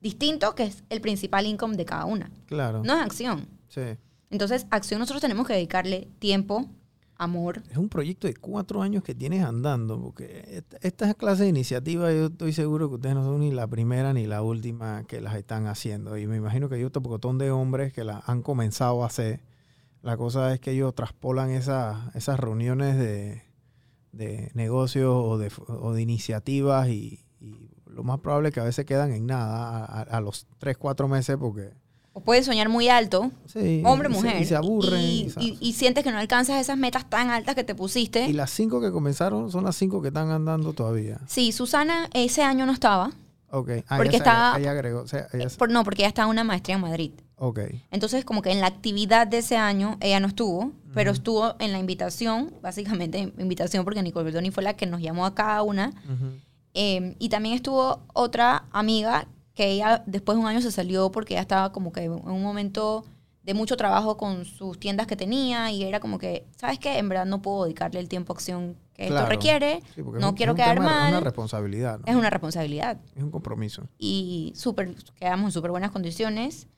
[0.00, 2.30] distinto que es el principal income de cada una.
[2.46, 2.82] Claro.
[2.84, 3.48] No es acción.
[3.68, 3.96] Sí.
[4.34, 6.68] Entonces, acción nosotros tenemos que dedicarle tiempo,
[7.16, 11.50] amor, Es un proyecto de cuatro años que tienes andando, porque esta- estas clases de
[11.50, 15.20] iniciativas yo estoy seguro que ustedes no son ni la primera ni la última que
[15.20, 16.18] las están haciendo.
[16.18, 19.44] Y me imagino que hay otro pocotón de hombres que las han comenzado a hacer.
[20.02, 23.44] La cosa es que ellos traspolan esas, esas reuniones de,
[24.10, 27.20] de negocios o de, iniciativas y,
[27.86, 31.36] lo más probable es que a veces quedan en nada a los tres, cuatro meses
[31.36, 31.83] porque...
[32.14, 34.40] o puedes soñar muy alto, Sí, hombre, mujer.
[34.40, 35.02] y se aburren.
[35.02, 38.26] Y, y sientes que no alcanzas esas metas tan altas que te pusiste.
[38.28, 41.20] y las cinco que comenzaron son las cinco que están andando todavía.
[41.26, 43.10] Sí, Susana ese año no estaba.
[43.50, 43.70] Ok.
[43.88, 45.00] Ah, Porque estaba- ella agregó.
[45.02, 47.10] o sea, ella se- Por, no, porque ella estaba en una maestría en Madrid.
[47.36, 47.60] ok.
[47.92, 51.70] Entonces, como que en la actividad de ese año, ella no estuvo, pero estuvo en
[51.72, 55.92] la invitación, básicamente invitación porque Nicole Berdoni fue la que nos llamó a cada una.
[56.74, 61.34] Eh, y también estuvo otra amiga que ella después de un año se salió porque
[61.34, 63.04] ella estaba como que en un momento
[63.42, 66.98] de mucho trabajo con sus tiendas que tenía y era como que, ¿sabes qué?
[66.98, 69.16] En verdad no puedo dedicarle el tiempo a acción que Claro.
[69.24, 71.98] esto requiere, Sí, no un- quiero un quedar tema- Es una mal, responsabilidad.
[71.98, 72.04] ¿no?
[72.06, 72.98] es una responsabilidad.
[73.14, 73.86] Es un compromiso.
[73.98, 76.68] Y súper, quedamos en súper buenas condiciones.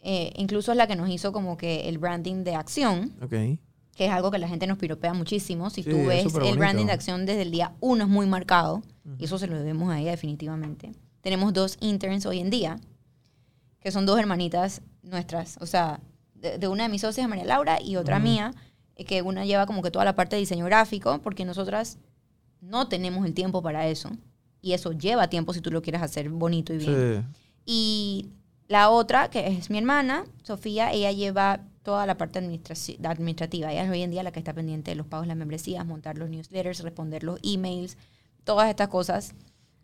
[0.00, 4.10] Eh, incluso es la que nos hizo como que el branding de acción, que es
[4.12, 5.68] algo que la gente nos piropea muchísimo.
[5.70, 8.26] Si Sí, tú es ves el branding de acción desde el día uno es muy
[8.26, 8.82] marcado,
[9.18, 10.92] y eso se lo debemos a ella definitivamente.
[11.28, 12.80] Tenemos dos interns hoy en día,
[13.80, 16.00] que son dos hermanitas nuestras, o sea,
[16.32, 18.54] de, de una de mis socias, María Laura, y otra mía,
[18.96, 21.98] eh, que una lleva como que toda la parte de diseño gráfico, porque nosotras
[22.62, 24.08] no tenemos el tiempo para eso,
[24.62, 27.26] y eso lleva tiempo si tú lo quieres hacer bonito y bien.
[27.26, 27.40] Sí.
[27.66, 28.28] Y
[28.66, 33.70] la otra, que es mi hermana, Sofía, ella lleva toda la parte administrativa.
[33.70, 36.16] Ella es hoy en día la que está pendiente de los pagos las membresías, montar
[36.16, 37.98] los newsletters, responder los emails,
[38.44, 39.34] todas estas cosas.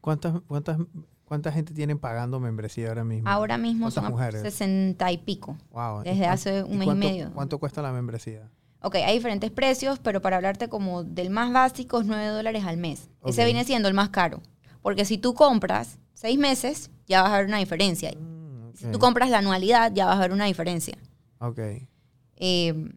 [0.00, 0.78] ¿Cuántas, cuántas,
[1.24, 3.28] ¿Cuánta gente tienen pagando membresía ahora mismo?
[3.28, 4.42] Ahora mismo ¿Cuántas son mujeres?
[4.42, 5.56] 60 y pico.
[5.70, 6.02] Wow.
[6.02, 7.32] ¿Y desde hace un mes y medio.
[7.32, 8.50] ¿Cuánto cuesta la membresía?
[8.82, 12.76] Ok, hay diferentes precios, pero para hablarte como del más básico es 9 dólares al
[12.76, 13.08] mes.
[13.24, 14.42] Ese viene siendo el más caro.
[14.82, 18.12] Porque si tú compras seis meses, ya vas a ver una diferencia.
[18.12, 20.98] Mm, Si tú compras la anualidad, ya vas a ver una diferencia.
[21.38, 21.58] Ok.
[22.36, 22.90] Eh,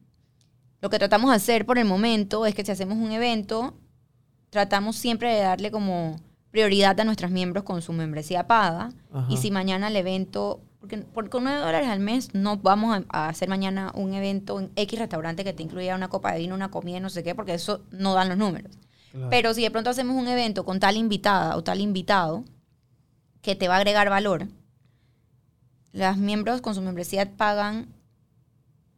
[0.82, 3.78] lo que tratamos de hacer por el momento es que si hacemos un evento,
[4.50, 6.18] tratamos siempre de darle como
[6.52, 8.92] prioridad a nuestros miembros con su membresía paga.
[9.12, 9.28] Ajá.
[9.30, 13.28] Y si mañana el evento, porque por, con 9 dólares al mes no vamos a,
[13.28, 16.72] hacer mañana un evento en X restaurante que te incluya una copa de vino, una
[16.72, 18.78] comida, no sé qué, porque eso no dan los números.
[19.12, 19.30] Claro.
[19.30, 22.44] Pero si de pronto hacemos un evento con tal invitada o tal invitado
[23.42, 24.48] que te va a agregar valor,
[25.94, 27.88] los miembros con su membresía pagan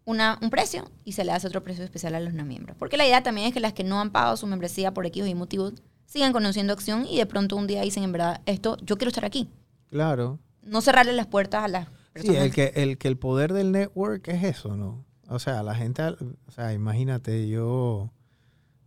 [0.06, 2.76] una, un precio y se le hace otro precio especial a los no miembros.
[2.78, 5.24] Porque la idea también es que las que no han pagado su membresía por X
[5.24, 5.74] o Y motivos
[6.10, 9.26] sigan conociendo acción y de pronto un día dicen, en verdad, esto, yo quiero estar
[9.26, 9.48] aquí.
[9.92, 10.40] Claro.
[10.64, 11.94] No cerrarle las puertas a las Sí,
[12.28, 12.42] personas.
[12.46, 15.06] el que, el que el poder del network es eso, ¿no?
[15.30, 18.10] O sea, la gente, o sea, imagínate yo,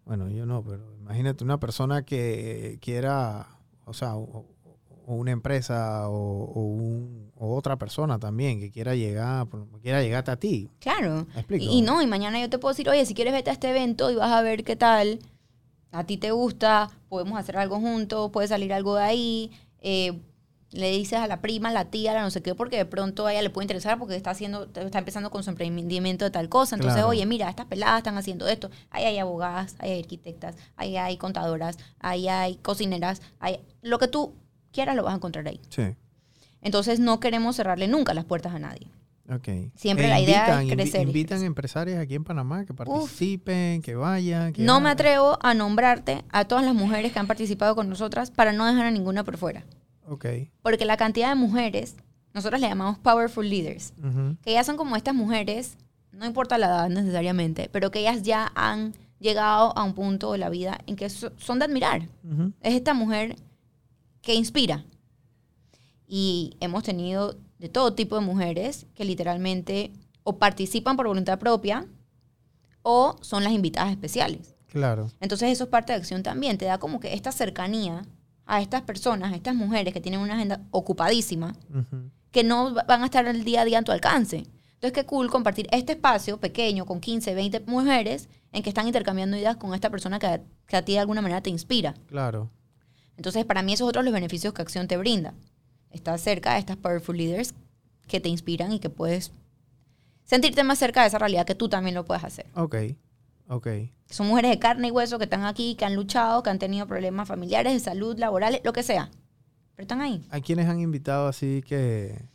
[0.04, 3.46] bueno, yo no, pero imagínate una persona que quiera,
[3.84, 4.44] o sea, o,
[5.06, 9.46] o una empresa o, o un- o otra persona también que quiera llegar,
[9.80, 10.68] quiera llegarte a ti.
[10.80, 11.26] Claro.
[11.34, 11.64] ¿Me explico?
[11.64, 13.70] Y, y no, y mañana yo te puedo decir, oye, si quieres vete a este
[13.70, 15.18] evento y vas a ver qué tal,
[15.92, 20.18] a ti te gusta, podemos hacer algo juntos, puede salir algo de ahí, eh,
[20.70, 22.86] le dices a la prima, a la tía, a la no sé qué, porque de
[22.86, 26.30] pronto a ella le puede interesar porque está haciendo, está empezando con su emprendimiento de
[26.30, 26.76] tal cosa.
[26.76, 27.10] Entonces, Claro.
[27.10, 28.70] oye, mira, estas peladas están haciendo esto.
[28.90, 34.08] Ahí hay abogadas, ahí hay arquitectas, ahí hay contadoras, ahí hay cocineras, hay, lo que
[34.08, 34.32] tú
[34.72, 35.60] quieras lo vas a encontrar ahí.
[35.68, 35.94] Sí.
[36.62, 38.88] Entonces, no queremos cerrarle nunca las puertas a nadie.
[39.28, 39.48] Ok.
[39.76, 41.46] Siempre la idea es invi- crecer y Invitan crecer.
[41.46, 44.52] empresarias aquí en Panamá que participen, que vayan.
[44.52, 48.30] que No me atrevo a nombrarte a todas las mujeres que han participado con nosotras
[48.30, 49.64] para no dejar a ninguna por fuera.
[50.08, 50.26] Ok.
[50.62, 51.96] Porque la cantidad de mujeres,
[52.34, 54.36] nosotros le llamamos powerful leaders, Ujú.
[54.42, 55.76] que ellas son como estas mujeres,
[56.10, 60.38] no importa la edad necesariamente, pero que ellas ya han llegado a un punto de
[60.38, 62.08] la vida en que so- son de admirar.
[62.24, 62.52] Ujú.
[62.60, 63.36] Es esta mujer
[64.20, 64.84] que inspira.
[66.06, 69.92] Y hemos tenido de todo tipo de mujeres que literalmente
[70.24, 71.86] o participan por voluntad propia
[72.82, 74.54] o son las invitadas especiales.
[74.68, 75.10] Claro.
[75.20, 76.58] Entonces eso es parte de acción también.
[76.58, 78.04] Te da como que esta cercanía
[78.46, 81.54] a estas personas, a estas mujeres que tienen una agenda ocupadísima,
[82.32, 84.38] que no va- van a estar el día a día en tu alcance.
[84.74, 89.36] Entonces, qué cool compartir este espacio pequeño con 15, 20 mujeres en que están intercambiando
[89.36, 91.94] ideas con esta persona que a, que a ti de alguna manera te inspira.
[92.08, 92.50] Claro.
[93.16, 95.34] Entonces, para mí esos son otros los beneficios que Acción te brinda.
[95.92, 97.54] Estás cerca de estas powerful leaders
[98.06, 99.32] que te inspiran y que puedes
[100.24, 102.46] sentirte más cerca de esa realidad que tú también lo puedes hacer.
[102.54, 102.76] Ok.
[103.48, 103.68] Ok.
[104.06, 106.86] Son mujeres de carne y hueso que están aquí, que han luchado, que han tenido
[106.86, 109.10] problemas familiares, de salud, laborales, lo que sea.
[109.74, 110.26] Pero están ahí.
[110.30, 112.26] ¿A quiénes han invitado así que...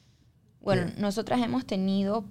[0.61, 2.25] Bueno, nosotras hemos tenido...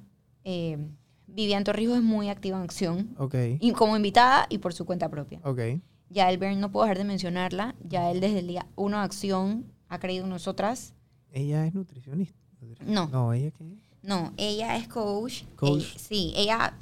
[0.45, 0.79] Eh,
[1.27, 3.15] Vivian Torrijos es muy activa en acción.
[3.19, 3.35] Ok.
[3.61, 5.41] Y como invitada y por su cuenta propia.
[5.43, 5.61] Ok.
[6.09, 7.75] Ya Elbern no puedo dejar de mencionarla.
[7.83, 10.95] Ya él desde el día uno de acción ha creído en nosotras.
[11.37, 12.39] Ella es nutricionista.
[12.87, 13.09] No.
[13.09, 13.65] No, ella qué.
[14.03, 15.43] No, ella es coach.
[15.55, 15.83] Coach.
[15.83, 16.75] Ella- sí, ella,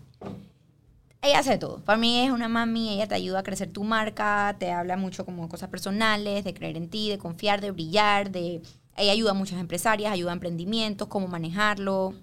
[1.22, 1.78] ella hace todo.
[1.80, 5.24] Para mí es una mami, ella te ayuda a crecer tu marca, te habla mucho
[5.24, 8.62] como cosas personales, de creer en ti, de confiar, de brillar, de...
[8.96, 12.14] Ella ayuda a muchas empresarias, ayuda a emprendimientos, cómo manejarlo.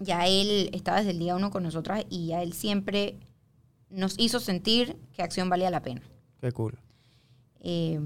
[0.00, 3.18] Ya él está desde el día uno con nosotras y ya él siempre
[3.90, 6.00] nos hizo sentir que acción valía la pena.
[6.40, 6.78] Qué cool.
[7.60, 8.00] Eh,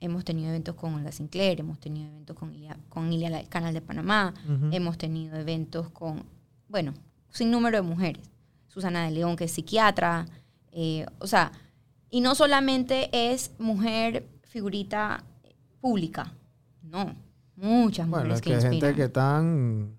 [0.00, 3.74] hemos tenido eventos con Olga Sinclair, hemos tenido eventos con Ilia, con Ilia del Canal
[3.74, 4.34] de Panamá,
[4.72, 6.24] hemos tenido eventos con,
[6.68, 6.94] bueno,
[7.30, 8.22] sin número de mujeres.
[8.68, 10.26] Susana de León, que es psiquiatra.
[10.72, 11.50] eh, o sea,
[12.10, 15.22] y no solamente es mujer figurita
[15.80, 16.32] pública,
[16.82, 17.14] no.
[17.56, 19.98] Muchas Bueno, mujeres es que que hay gente que están...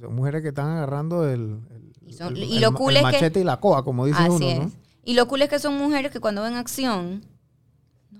[0.00, 2.90] Son mujeres que están agarrando el, el- Y son- el- y el lo ma- cool
[2.90, 4.58] el es que- machete y la coa, como dice Así uno, es.
[4.60, 4.72] ¿no?
[5.04, 7.22] Y lo cool es que son mujeres que cuando ven acción,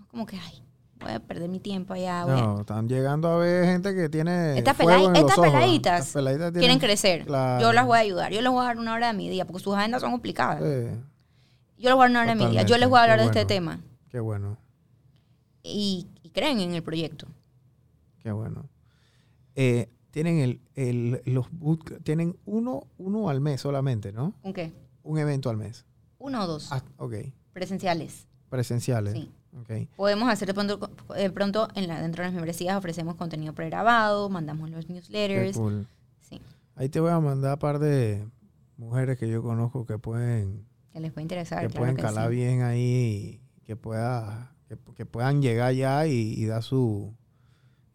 [0.09, 0.63] como que, ay,
[1.01, 2.25] voy a perder mi tiempo allá.
[2.25, 2.43] voy a-".
[2.43, 6.13] No, están llegando a ver gente que tiene Estas, peladi- peladitas
[6.53, 7.27] quieren crecer.
[7.27, 8.33] Yo las voy a ayudar.
[8.33, 10.63] Yo les voy a dar una hora de mi día, porque sus agendas son complicadas.
[10.63, 10.99] Sí,
[11.79, 12.63] Yo les voy a dar una hora de mi día.
[12.63, 13.81] Yo les voy a hablar Qué de este tema.
[14.11, 14.59] qué bueno,
[15.63, 17.27] Y, y creen en el proyecto.
[18.23, 18.69] qué bueno.
[19.55, 24.35] Eh, tienen el, el- los boot, tienen uno, uno al mes solamente, ¿no?
[24.43, 24.73] ¿Un qué?
[25.03, 25.85] Un evento al mes.
[26.19, 26.69] Uno o dos.
[26.73, 27.15] Ah, ok.
[27.53, 28.27] Presenciales.
[28.49, 29.13] Presenciales.
[29.15, 29.31] Sí.
[29.97, 34.29] Podemos hacer de pronto, de pronto en la, dentro de las membresías ofrecemos contenido pregrabado,
[34.29, 35.57] mandamos los Qué newsletters.
[35.57, 35.87] cool.
[36.21, 36.41] Sí,
[36.77, 38.27] Ahí te voy a mandar un par de
[38.77, 41.61] mujeres que yo conozco que pueden, que les puede interesar.
[41.61, 42.37] que claro pueden que calar sí.
[42.37, 47.15] bien ahí, y que pueda, que, que puedan llegar ya y, y dar su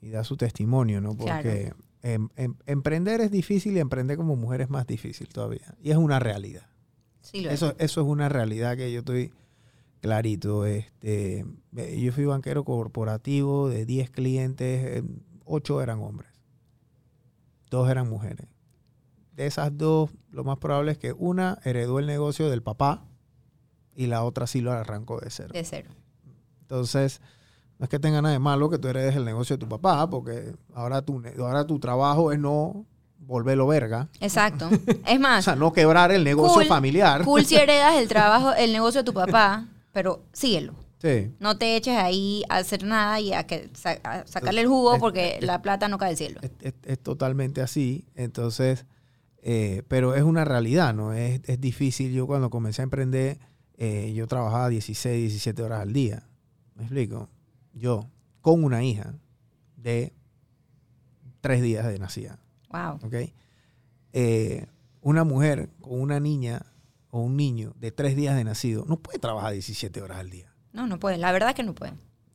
[0.02, 1.16] y dar su testimonio, ¿no?
[1.16, 1.72] Porque
[2.02, 5.76] em- em- emprender es difícil y emprender como mujer es más difícil todavía.
[5.82, 6.68] Y es una realidad.
[7.22, 7.56] Sí, lo es.
[7.56, 9.32] Eso, eso es una realidad que yo estoy
[10.04, 10.66] clarito.
[10.66, 11.46] Este,
[11.98, 15.02] yo fui banquero corporativo de 10 clientes,
[15.46, 16.30] 8 eran hombres,
[17.72, 18.48] dos eran mujeres.
[19.36, 23.04] De esas dos, lo más probable es que una heredó el negocio del papá
[23.96, 25.50] y la otra sí lo arrancó de cero.
[25.54, 25.90] De cero.
[26.62, 27.20] Entonces,
[27.80, 30.08] no es que tenga nada de malo que tú heredes el negocio de tu papá,
[30.10, 32.86] porque ahora tu, ahora tu trabajo es no
[33.20, 34.10] volverlo verga.
[34.20, 34.70] Exacto.
[35.08, 37.24] Es O más, sea, no quebrar el negocio Cool, familiar.
[37.24, 40.76] cool si heredas el trabajo, el negocio de tu papá, pero síguelo.
[41.02, 41.32] Sí.
[41.40, 43.70] No te eches ahí a hacer nada y a, que,
[44.04, 46.40] a sacarle el jugo porque es- la plata no cae del cielo.
[46.42, 48.06] es, es- es totalmente así.
[48.16, 48.86] Entonces,
[49.42, 51.14] eh, pero es una realidad, ¿no?
[51.14, 52.12] Es, es difícil.
[52.14, 53.40] Yo cuando comencé a emprender,
[53.78, 56.24] eh, yo trabajaba 16, 17 horas al día.
[56.76, 57.30] ¿Me explico?
[57.74, 58.10] Yo,
[58.42, 59.14] con una hija
[59.78, 60.14] de
[61.42, 63.00] tres días de nacida, Wow.
[63.04, 63.16] ¿ok?
[64.14, 64.68] Eh,
[65.02, 66.66] una mujer con una niña
[67.16, 70.52] o un niño de tres días de nacido no puede trabajar 17 horas al día.
[70.72, 71.22] No, no pueden.
[71.22, 71.76] La verdad es que no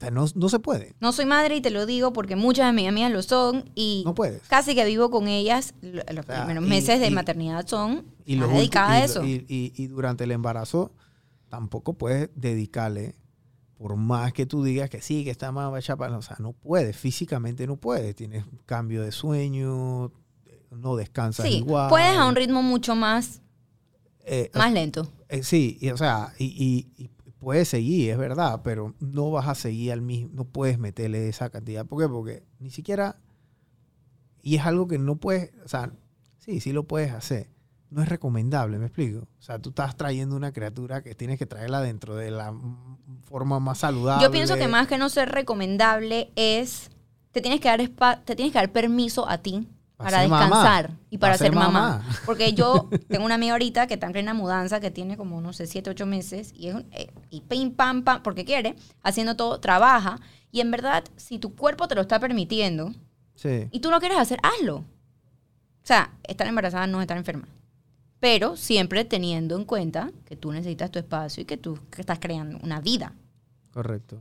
[0.01, 0.95] sea, no, no se puede.
[1.01, 4.03] No soy madre y te lo digo porque muchas de mis amigas lo son y
[4.07, 4.43] No puedes.
[4.47, 5.75] casi que vivo con ellas.
[5.83, 9.25] Lo- Los sea, primeros y- meses de y- maternidad son y, los dedicadas a eso.
[9.25, 9.45] y-
[9.89, 10.93] durante el embarazo
[11.49, 13.17] tampoco puedes dedicarle,
[13.77, 16.17] por más que tú digas que sí, que está más para...
[16.17, 18.15] O sea, no puedes, físicamente no puedes.
[18.15, 20.13] Tienes cambio de sueño,
[20.71, 21.89] no descansas sí, igual.
[21.89, 23.41] puedes a un ritmo mucho más,
[24.31, 25.11] Eh, más lento.
[25.29, 27.09] eh, sí, y, o sea, y, y- y
[27.39, 31.51] puedes seguir, es verdad, pero no vas a seguir al mismo, no puedes meterle esa
[31.51, 31.87] cantidad.
[31.87, 32.09] ¿Por qué?
[32.09, 33.17] Porque ni siquiera...
[34.43, 35.93] Y es algo que no puedes, o sea,
[36.39, 37.51] sí, sí lo puedes hacer.
[37.91, 39.21] No es recomendable, ¿me explico?
[39.21, 42.55] O sea, tú estás trayendo una criatura que tienes que traerla dentro de la
[43.25, 44.25] forma más saludable.
[44.25, 46.91] Yo pienso que más que no ser recomendable es,
[47.33, 47.79] te tienes que dar,
[48.25, 49.69] te tienes que dar permiso a ti
[50.05, 50.41] para mamá.
[50.45, 51.71] descansar y para Pa' ser ser mamá.
[52.01, 52.05] mamá.
[52.25, 55.53] Porque yo tengo una amiga ahorita que está en plena mudanza, que tiene como, no
[55.53, 59.37] sé, siete, ocho meses, y, es un- eh, y pim, pam, pam, porque quiere, haciendo
[59.37, 60.21] todo, trabaja.
[60.51, 62.93] Y en verdad, si tu cuerpo te lo está permitiendo
[63.35, 63.69] Sí.
[63.71, 64.77] y tú lo quieres hacer, hazlo.
[64.79, 64.85] O
[65.89, 67.49] sea, estar embarazada no es estar enferma.
[68.21, 72.19] Pero siempre teniendo en cuenta que tú necesitas tu espacio y que tú que estás
[72.19, 73.13] creando una vida.
[73.73, 74.19] Correcto.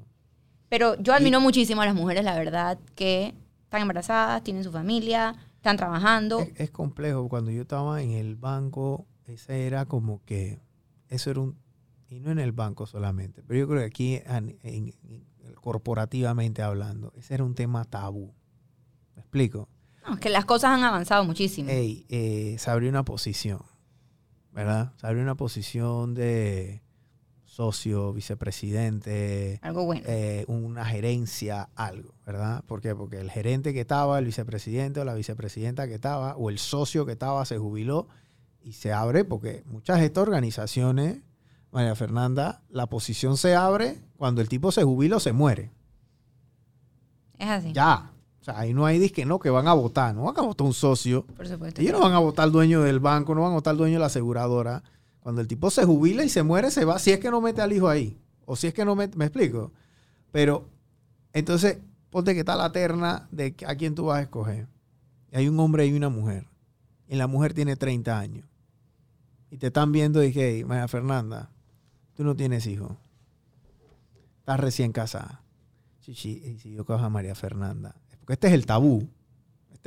[0.70, 5.34] Pero yo admiro muchísimo a las mujeres, la verdad, que están embarazadas, tienen su familia,
[5.68, 6.40] están trabajando.
[6.40, 7.28] Es, es complejo.
[7.30, 10.60] Cuando yo estaba en el banco, ese era como que,
[11.10, 11.58] eso era un,
[12.10, 15.28] y no en el banco solamente, pero yo creo que aquí en- en- en-
[15.62, 18.34] corporativamente hablando, ese era un tema tabú.
[19.16, 19.68] ¿Me explico?
[20.08, 21.70] No, es que las cosas han avanzado muchísimo.
[21.70, 23.62] Ey, eh, se abrió una posición,
[24.54, 24.94] ¿verdad?
[24.98, 26.82] Se abrió una posición de
[27.58, 30.04] socio, vicepresidente, Algo bueno.
[30.06, 32.64] eh, una gerencia, algo, ¿verdad?
[32.68, 32.94] ¿Por qué?
[32.94, 37.08] Porque el gerente que estaba, el vicepresidente o la vicepresidenta que estaba, o el socio
[37.08, 38.10] que estaba, se jubiló
[38.62, 41.22] y se abre, porque muchas de estas organizaciones,
[41.72, 45.72] María Fernanda, la posición se abre cuando el tipo se jubila o se muere.
[47.40, 47.74] es así.
[47.74, 48.12] Ya.
[48.40, 50.68] O sea, ahí no hay disque, no, que van a votar, no van a votar
[50.68, 51.26] un socio.
[51.26, 51.82] Por supuesto.
[51.82, 53.96] Ellos no van a votar al dueño del banco, no van a votar al dueño
[53.96, 54.84] de la aseguradora.
[55.28, 57.62] Cuando el tipo se jubila y se muere, se va, si es que no mete
[57.62, 58.18] al hijo ahí.
[58.46, 59.74] O si es que no mete, me explico.
[60.32, 60.70] Pero,
[61.34, 64.70] entonces, ponte que está la terna de a quién tú vas a escoger.
[65.34, 66.48] Y hay un hombre y una mujer.
[67.10, 68.48] Y la mujer tiene 30 años.
[69.52, 71.52] Y te están viendo y que, María Fernanda,
[72.14, 72.94] tú no tienes hijos.
[74.40, 75.44] Estás recién casada.
[76.00, 77.98] Chichi, y si yo cojo a María Fernanda.
[78.20, 79.10] Porque este es el tabú.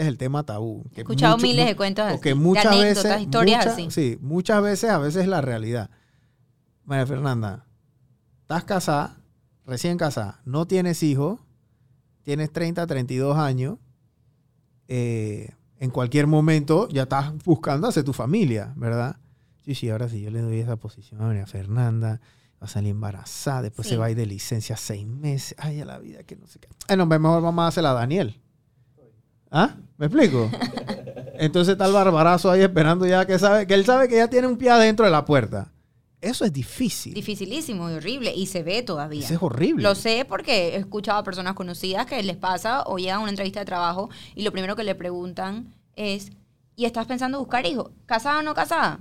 [0.01, 0.83] Este es el tema tabú.
[0.97, 3.91] He escuchado mucho- miles de cuentos así, porque de muchas anécdotas, veces, historias muchas- así.
[3.91, 5.91] Sí, muchas veces, a veces es la realidad.
[6.85, 7.67] María Fernanda,
[8.41, 9.21] estás casada,
[9.67, 11.39] recién casada, no tienes hijos,
[12.23, 13.77] tienes 30, 32 años,
[14.89, 19.17] eh, en cualquier momento ya estás buscando hacer tu familia, ¿verdad?
[19.65, 22.21] Sí, sí, ahora sí, yo le doy esa posición a María Fernanda,
[22.55, 23.95] va a salir embarazada, después Sí.
[23.95, 26.59] se va a ir de licencia seis meses, ay, a la vida que no sé
[26.59, 26.69] qué.
[26.89, 28.41] Ay, no, mejor vamos a hacerla a Daniel.
[29.51, 29.75] ¿Ah?
[29.97, 30.51] ¿Me explico?
[31.39, 34.47] Entonces está el barbarazo ahí esperando ya que sabe, que él sabe que ya tiene
[34.47, 35.73] un pie adentro de la puerta.
[36.21, 37.15] Eso es difícil.
[37.15, 38.35] Dificilísimo y horrible.
[38.35, 39.25] Y se ve todavía.
[39.25, 39.83] Eso es horrible.
[39.83, 43.31] Lo sé porque he escuchado a personas conocidas que les pasa o llegan a una
[43.31, 46.31] entrevista de trabajo y lo primero que le preguntan es,
[46.77, 47.91] ¿y estás pensando buscar hijos?
[48.05, 49.01] ¿Casada o no casada?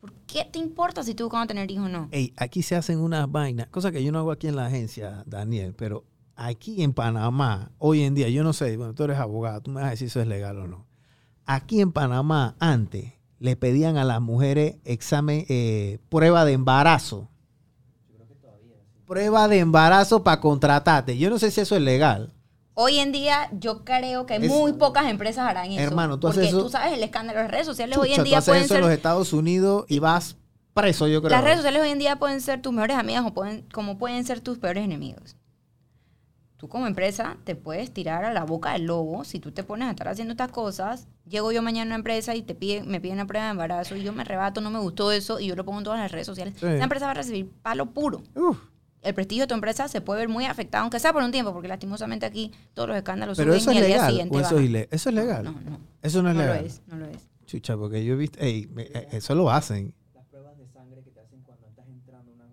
[0.00, 2.08] ¿Por qué te importa si tú buscas tener hijos o no?
[2.10, 5.22] Ey, aquí se hacen unas vainas, cosa que yo no hago aquí en la agencia,
[5.26, 6.04] Daniel, pero
[6.38, 9.80] aquí en Panamá, hoy en día, yo no sé, bueno, tú eres abogado, tú me
[9.80, 10.86] vas a decir si eso es legal o no.
[11.44, 17.28] Aquí en Panamá, antes, le pedían a las mujeres examen, eh, prueba de embarazo.
[19.06, 21.16] Prueba de embarazo para contratarte.
[21.16, 22.34] Yo no sé si eso es legal.
[22.74, 25.80] Hoy en día yo creo que Es- muy pocas empresas harán eso.
[25.80, 28.18] Hermano, tú haces porque eso- tú sabes el escándalo de las redes sociales hoy en
[28.18, 30.36] tú día haces pueden eso en ser los Estados Unidos y vas
[30.74, 31.30] preso, yo creo.
[31.30, 34.24] Las redes sociales hoy en día pueden ser tus mejores amigas o pueden, como pueden
[34.24, 35.36] ser tus peores enemigos.
[36.58, 39.86] Tú como empresa te puedes tirar a la boca del lobo si tú te pones
[39.88, 41.06] a estar haciendo estas cosas.
[41.28, 43.94] Llego yo mañana a una empresa y te piden, me piden una prueba de embarazo
[43.94, 46.10] y yo me rebato, no me gustó eso y yo lo pongo en todas las
[46.12, 46.54] redes sociales.
[46.58, 46.66] Sí.
[46.66, 48.22] Esa empresa va a recibir palo puro.
[48.34, 48.58] Uf,
[49.02, 51.52] El prestigio de tu empresa se puede ver muy afectado, aunque sea por un tiempo,
[51.52, 54.10] porque lastimosamente aquí todos los escándalos pero suben eso y es al día legal.
[54.10, 55.44] siguiente O eso, es ile- eso es legal.
[55.44, 56.64] No, no, Eso no es no lo legal.
[56.66, 57.28] es, no lo es.
[57.46, 59.94] Chucha, porque yo he visto, ey, me- eh, eso lo hacen.
[60.12, 62.44] Las pruebas de sangre que te hacen cuando estás entrando a una,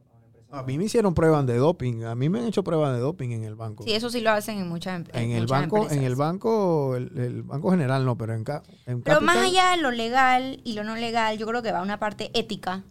[0.55, 2.03] a mí me hicieron pruebas de doping.
[2.03, 3.83] A mí me han hecho pruebas de doping en el banco.
[3.83, 6.05] Sí, eso sí lo hacen en muchas, em- en el muchas banco, en empresas.
[6.05, 9.77] el banco, el, el banco general no, pero en, ca- en Pero más allá de
[9.77, 12.83] lo legal y lo no legal, yo creo que va una parte ética.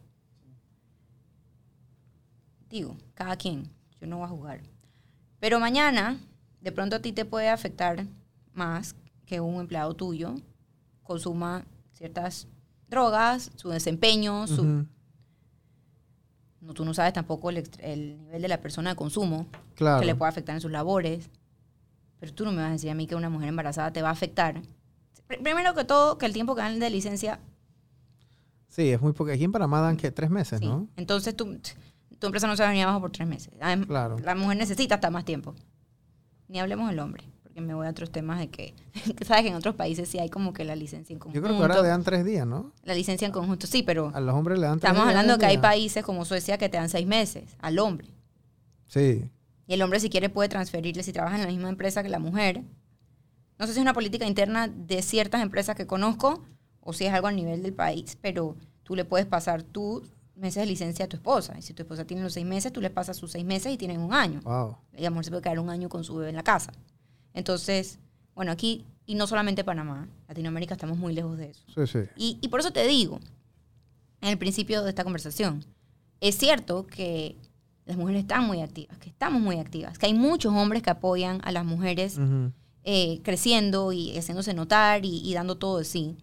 [2.68, 4.60] Digo, cada quien, yo no voy a jugar.
[5.40, 6.18] Pero mañana,
[6.60, 8.06] de pronto a ti te puede afectar
[8.52, 8.96] más
[9.26, 10.34] que un empleado tuyo
[11.02, 12.48] consuma ciertas
[12.88, 14.86] drogas, su desempeño, su,
[16.64, 20.00] no, tú no sabes tampoco el, el nivel de la persona de consumo claro.
[20.00, 21.30] que le puede afectar en sus labores.
[22.20, 24.08] Pero tú no me vas a decir a mí que una mujer embarazada te va
[24.08, 24.62] a afectar.
[25.28, 27.38] Pr- Primero que todo, que el tiempo que dan de licencia
[28.68, 30.66] Sí, es muy porque aquí en Panamá dan que tres meses, Sí.
[30.66, 30.88] ¿no?
[30.96, 31.58] Entonces tu,
[32.18, 33.52] tu empresa no se va a venir abajo por tres meses.
[33.86, 34.18] Claro.
[34.18, 35.54] La mujer necesita hasta más tiempo.
[36.48, 37.24] Ni hablemos del hombre,
[37.54, 38.74] porque me voy a otros temas de que,
[39.24, 41.46] sabes que en otros países sí hay como que la licencia en Yo conjunto.
[41.46, 42.72] creo que ahora le dan tres días, ¿no?
[42.82, 45.16] La licencia en conjunto, sí, pero A los hombres le dan tres estamos días.
[45.16, 48.08] hablando de que hay países como Suecia que te dan seis meses al hombre.
[48.88, 49.30] Sí.
[49.66, 52.18] Y el hombre si quiere puede transferirle si trabaja en la misma empresa que la
[52.18, 52.62] mujer.
[53.58, 56.42] No sé si es una política interna de ciertas empresas que conozco
[56.80, 60.60] o si es algo a nivel del país, pero tú le puedes pasar tus meses
[60.62, 61.54] de licencia a tu esposa.
[61.56, 63.76] Y si tu esposa tiene los seis meses, tú le pasas sus seis meses y
[63.78, 64.40] tienen un año.
[64.42, 64.76] Wow.
[64.92, 66.72] Y a lo mejor se puede quedar un año con su bebé en la casa.
[67.34, 67.98] Entonces,
[68.34, 71.62] Bueno, aquí, y no solamente Panamá, Latinoamérica estamos muy lejos de eso.
[71.72, 71.98] Sí, sí.
[72.16, 73.20] Y, y por eso te digo,
[74.20, 75.64] en el principio de esta conversación,
[76.20, 77.36] es cierto que
[77.86, 81.40] las mujeres están muy activas, que estamos muy activas, que hay muchos hombres que apoyan
[81.44, 82.18] a las mujeres
[82.82, 86.16] eh, creciendo y haciéndose notar y, y dando todo de sí,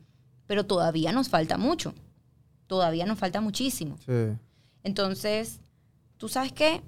[0.47, 1.93] pero todavía nos falta mucho,
[2.68, 3.95] todavía nos falta muchísimo.
[4.05, 4.36] Sí.
[4.84, 5.62] Entonces,
[6.18, 6.82] ¿tú sabes qué?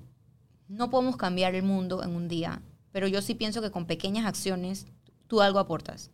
[0.67, 2.61] No podemos cambiar el mundo en un día,
[2.93, 4.87] pero yo sí pienso que con pequeñas acciones
[5.27, 6.09] tú algo aportas.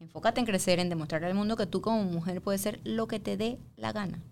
[0.00, 3.20] Enfócate en crecer, en demostrar al mundo que tú como mujer puedes ser lo que
[3.20, 4.22] te dé la gana.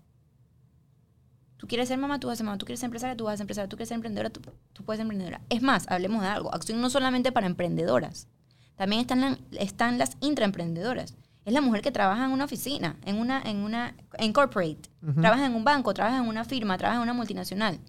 [1.57, 2.57] Tú quieres ser mamá, tú vas a ser mamá.
[2.57, 3.69] Tú quieres ser empresaria, tú vas a ser empresaria.
[3.69, 4.41] Tú quieres ser emprendedora, tú,
[4.73, 5.41] tú puedes ser emprendedora.
[5.49, 6.53] Es más, hablemos de algo.
[6.53, 8.27] Acción no solamente para emprendedoras.
[8.75, 11.15] También están, la- están las intraemprendedoras.
[11.45, 14.89] Es la mujer que trabaja en una oficina, en una, en una, en corporate.
[15.21, 17.79] Trabaja en un banco, trabaja en una firma, trabaja en una multinacional.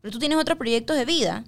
[0.00, 1.44] Pero tú tienes otros proyectos de vida,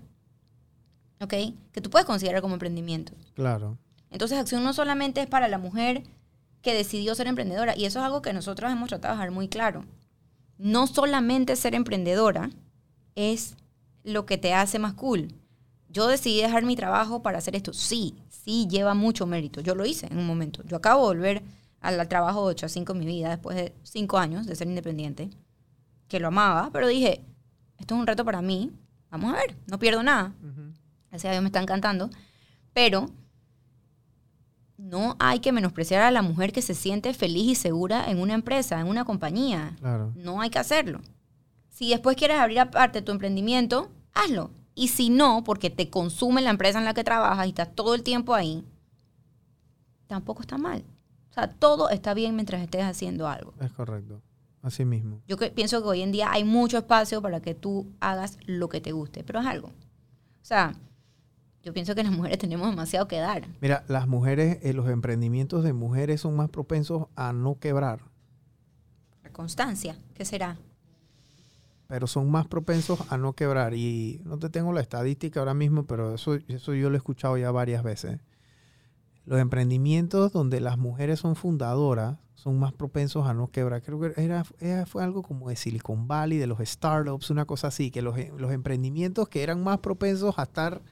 [1.20, 1.34] ¿ok?
[1.72, 3.12] Que tú puedes considerar como emprendimiento.
[3.34, 3.78] Claro.
[4.10, 6.04] Entonces, acción no solamente es para la mujer
[6.62, 9.48] que decidió ser emprendedora, y eso es algo que nosotros hemos tratado de dejar muy
[9.48, 9.84] claro.
[10.56, 12.50] No solamente ser emprendedora
[13.14, 13.56] es
[14.02, 15.28] lo que te hace más cool.
[15.88, 17.72] Yo decidí dejar mi trabajo para hacer esto.
[17.72, 19.60] Sí, sí, lleva mucho mérito.
[19.60, 20.62] Yo lo hice en un momento.
[20.64, 21.42] Yo acabo de volver
[21.80, 24.66] al trabajo de 8 a 5 en mi vida después de 5 años de ser
[24.66, 25.30] independiente,
[26.08, 27.24] que lo amaba, pero dije,
[27.78, 28.72] esto es un reto para mí.
[29.10, 30.34] Vamos a ver, no pierdo nada.
[31.11, 32.11] Gracias a Dios me está encantando.
[32.72, 33.11] Pero
[34.76, 38.34] no hay que menospreciar a la mujer que se siente feliz y segura en una
[38.34, 39.74] empresa, en una compañía.
[39.80, 40.12] Claro.
[40.14, 41.00] No hay que hacerlo.
[41.70, 44.50] Si después quieres abrir aparte tu emprendimiento, hazlo.
[44.74, 47.94] Y si no, porque te consume la empresa en la que trabajas y estás todo
[47.96, 48.64] el tiempo ahí,
[50.06, 50.84] tampoco está mal.
[51.30, 53.54] O sea, todo está bien mientras estés haciendo algo.
[53.61, 54.22] Es correcto.
[54.62, 55.20] Así mismo.
[55.26, 58.68] Yo que- pienso que hoy en día hay mucho espacio para que tú hagas lo
[58.68, 59.68] que te guste, pero es algo.
[59.68, 60.74] O sea,
[61.68, 63.46] yo pienso que las mujeres tenemos demasiado que dar.
[63.60, 68.00] Mira, las mujeres, eh, los emprendimientos de mujeres son más propensos a no quebrar,
[69.22, 70.56] La constancia, ¿qué será?
[71.86, 73.72] pero son más propensos a no quebrar.
[73.74, 77.38] Y no te tengo la estadística ahora mismo, pero eso, eso yo lo he escuchado
[77.38, 78.18] ya varias veces.
[79.24, 83.82] Los emprendimientos donde las mujeres son fundadoras son más propensos a no quebrar.
[83.82, 87.68] Creo que era, era- fue algo como de Silicon Valley, de los startups, una cosa
[87.68, 90.82] así, que los, los emprendimientos que eran más propensos a estar,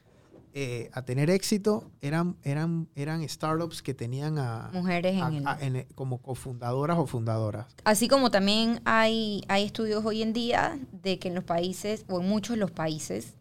[0.59, 5.47] eh, a tener éxito, eran, eran, eran startups que tenían a, Mujeres en a- el...
[5.47, 7.67] a- en- como cofundadoras o fundadoras.
[7.83, 12.19] Así como también hay, hay estudios hoy en día de que en los países, o
[12.21, 13.35] en muchos de los países,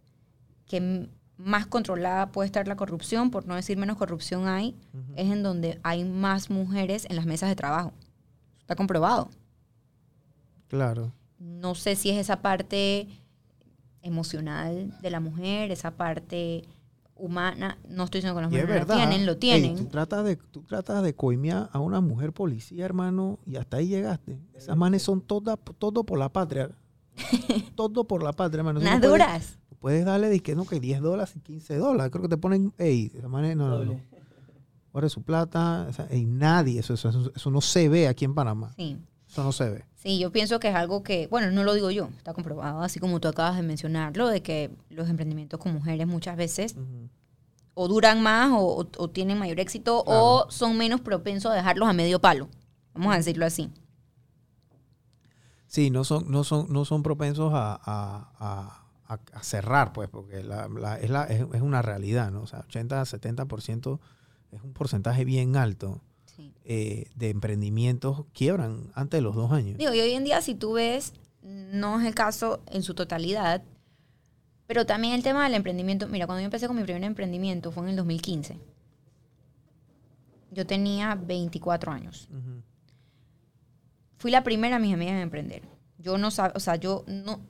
[0.66, 1.08] que
[1.38, 4.76] más controlada puede estar la corrupción, por no decir menos corrupción hay,
[5.14, 7.94] es en donde hay más mujeres en las mesas de trabajo.
[8.60, 9.30] Está comprobado.
[10.68, 11.12] Claro.
[11.38, 13.08] No sé si es esa parte
[14.02, 16.64] emocional de la mujer, esa parte
[17.16, 17.78] humana.
[17.88, 19.76] No estoy diciendo que las mujeres la tienen, lo Ey, tienen.
[19.76, 23.88] tú, tratas de, tú tratas de coimear a una mujer policía, hermano, y hasta ahí
[23.88, 24.38] llegaste.
[24.54, 26.70] Esas manes son todas, todo por la patria.
[27.74, 28.80] todo por la patria, hermano.
[28.80, 29.58] Unas no puedes- duras.
[29.80, 32.10] Puedes darle de que no, que 10 dólares y 15 dólares.
[32.10, 34.00] Creo que te ponen, ey, esa manera, no, no, no.
[34.92, 38.24] Ahora su plata, o sea, ey, nadie, eso, eso, eso- eso no se ve aquí
[38.24, 38.72] en Panamá.
[38.76, 38.96] Sí.
[39.36, 39.84] Eso no se ve.
[39.96, 42.98] Sí, yo pienso que es algo que, bueno, no lo digo yo, está comprobado, así
[43.00, 46.74] como tú acabas de mencionarlo, de que los emprendimientos con mujeres muchas veces
[47.74, 52.18] o duran más o, tienen mayor éxito o son menos propensos a dejarlos a medio
[52.18, 52.48] palo.
[52.94, 53.70] Vamos a decirlo así.
[55.66, 60.08] Sí, no son, no son, no son propensos a, a- a- a- a cerrar, pues,
[60.08, 62.40] porque la- la- es, la- es, es una realidad, ¿no?
[62.42, 64.00] O sea, 80, 70%
[64.52, 66.00] es un porcentaje bien alto
[66.36, 66.52] Sí.
[66.64, 69.78] eh, de emprendimientos quiebran antes de los dos años.
[69.78, 73.62] Digo, y hoy en día si tú ves, no es el caso en su totalidad,
[74.66, 77.84] pero también el tema del emprendimiento, mira, cuando yo empecé con mi primer emprendimiento fue
[77.84, 78.58] en el 2015.
[80.50, 82.28] Yo tenía 24 años.
[84.18, 85.62] Fui la primera de mis amigas en emprender.
[85.98, 87.40] Yo no sabía, o sea, yo no,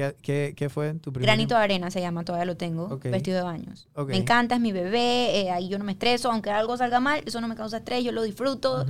[0.00, 1.26] ¿Qué, qué, qué fue tu primer?
[1.26, 3.88] Granito de arena se llama, todavía lo tengo, vestido de baños.
[4.06, 7.22] Me encanta, es mi bebé, eh, ahí yo no me estreso, aunque algo salga mal,
[7.26, 8.86] eso no me causa estrés, yo lo disfruto.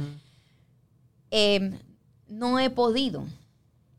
[1.30, 1.72] Eh,
[2.28, 3.24] no he podido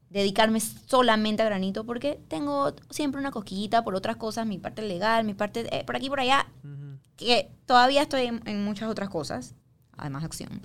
[0.10, 5.26] dedicarme solamente a granito porque tengo siempre una cosquillita por otras cosas, mi parte legal,
[5.26, 6.48] mi parte eh, por aquí por allá,
[7.18, 9.54] que todavía estoy en, en muchas otras cosas,
[9.98, 10.62] además acción.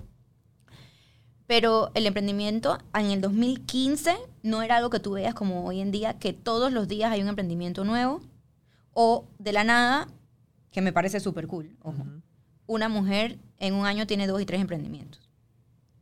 [1.47, 5.91] Pero el emprendimiento en el 2015 no era algo que tú veas como hoy en
[5.91, 8.21] día, que todos los días hay un emprendimiento nuevo
[8.93, 10.07] o de la nada,
[10.71, 11.75] que me parece súper cool.
[11.81, 12.05] Ojo,
[12.67, 15.29] una mujer en un año tiene dos y tres emprendimientos.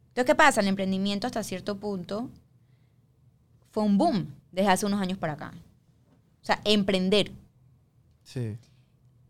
[0.08, 0.62] Entonces, ¿qué pasa?
[0.62, 2.30] El emprendimiento hasta cierto punto
[3.72, 5.54] fue un boom desde hace unos años para acá.
[6.42, 7.32] O sea, emprender.
[8.24, 8.58] Sí.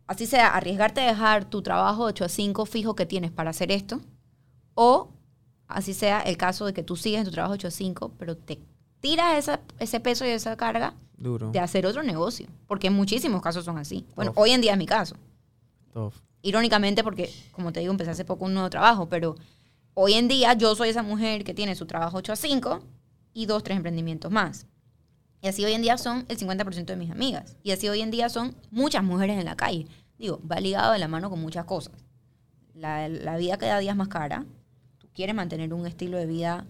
[0.06, 3.50] así sea, arriesgarte a dejar tu trabajo de 8 a 5 fijo que tienes para
[3.50, 4.00] hacer esto,
[4.74, 5.10] o
[5.68, 8.36] así sea el caso de que tú sigues en tu trabajo 8 a 5, pero
[8.36, 8.58] te
[9.00, 11.50] tiras esa- ese peso y esa carga Duro.
[11.50, 14.06] de hacer otro negocio, porque en muchísimos casos son así.
[14.14, 14.38] Bueno, Uf.
[14.38, 15.16] hoy en día es mi caso.
[15.92, 16.14] Tough.
[16.42, 19.34] Irónicamente, porque, como te digo, empecé hace poco un nuevo trabajo, pero
[19.94, 22.80] hoy en día yo soy esa mujer que tiene su trabajo 8 a 5
[23.32, 24.66] y dos, tres emprendimientos más.
[25.42, 27.56] Y así hoy en día son el 50% de mis amigas.
[27.62, 29.86] Y así hoy en día son muchas mujeres en la calle.
[30.18, 31.92] Digo, va ligado de la mano con muchas cosas.
[32.74, 34.44] La, la vida cada día es más cara.
[35.16, 36.66] Quieres mantener un estilo de vida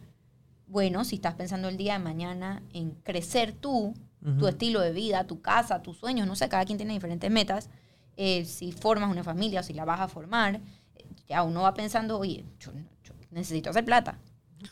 [0.69, 3.93] bueno si estás pensando el día de mañana en crecer tú,
[4.39, 6.27] tu estilo de vida, tu casa, tus sueños.
[6.27, 7.69] No sé, cada quien tiene diferentes metas.
[8.17, 10.57] Eh, si formas una familia o si la vas a formar,
[10.97, 12.73] eh, ya uno va pensando, oye, yo-
[13.05, 14.19] yo necesito hacer plata.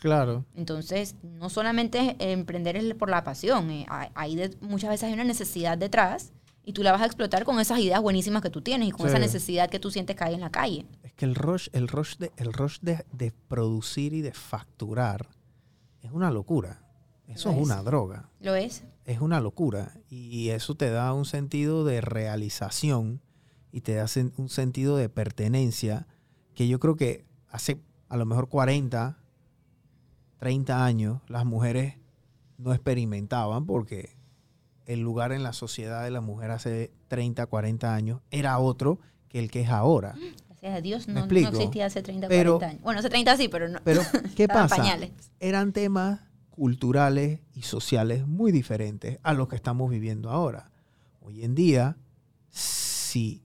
[0.01, 0.45] Claro.
[0.57, 5.13] Entonces, no solamente emprender es por la pasión, eh, hay, hay de- muchas veces hay
[5.13, 6.33] una necesidad detrás
[6.65, 9.03] y tú la vas a explotar con esas ideas buenísimas que tú tienes y con
[9.03, 9.09] Sí.
[9.09, 10.87] esa necesidad que tú sientes que hay en la calle.
[11.17, 15.29] Que el rush, el rush, de, el rush de, de producir y de facturar
[16.03, 16.83] es una locura.
[17.29, 17.63] Eso es es.
[17.63, 18.31] una droga.
[18.41, 18.85] ¿Lo es?
[19.05, 19.95] Es una locura.
[20.09, 23.21] Y eso te da un sentido de realización
[23.73, 24.07] y te da
[24.37, 26.07] un sentido de pertenencia
[26.55, 29.19] que yo creo que hace a lo mejor 40,
[30.39, 31.97] 30 años las mujeres
[32.59, 34.17] no experimentaban porque
[34.87, 39.39] el lugar en la sociedad de la mujer hace 30, 40 años era otro que
[39.39, 40.15] el que es ahora.
[40.65, 42.83] Gracias a Dios ¿Me no, no existía hace 30, Pero- 40 años.
[42.83, 43.81] Bueno, hace 30 sí, pero no.
[43.85, 44.01] Pero,
[44.35, 44.77] ¿qué pasa?
[44.77, 45.11] pañales.
[45.39, 50.71] Eran temas culturales y sociales muy diferentes a los que estamos viviendo ahora.
[51.21, 51.99] Hoy en día,
[52.49, 53.43] si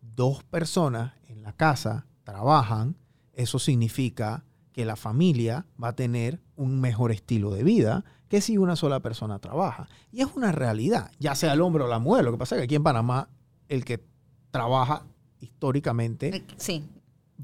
[0.00, 2.96] dos personas en la casa trabajan,
[3.32, 8.58] eso significa que la familia va a tener un mejor estilo de vida que si
[8.58, 9.88] una sola persona trabaja.
[10.10, 12.24] Y es una realidad, ya sea el hombre o la mujer.
[12.24, 13.28] Lo que pasa es que aquí en Panamá
[13.68, 14.04] el que
[14.50, 15.06] trabaja
[15.40, 16.84] históricamente Sí.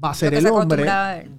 [0.01, 0.85] va a ser el hombre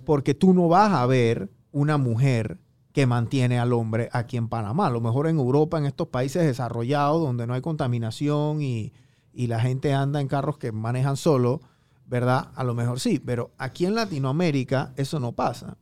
[0.04, 2.58] porque tú no vas a ver una mujer
[2.92, 4.86] que mantiene al hombre aquí en Panamá.
[4.86, 8.92] A lo mejor en Europa, en estos países desarrollados, donde no hay contaminación y,
[9.32, 11.60] y la gente anda en carros que manejan solo,
[12.06, 12.52] ¿verdad?
[12.54, 15.76] A lo mejor sí, pero aquí en Latinoamérica eso no pasa.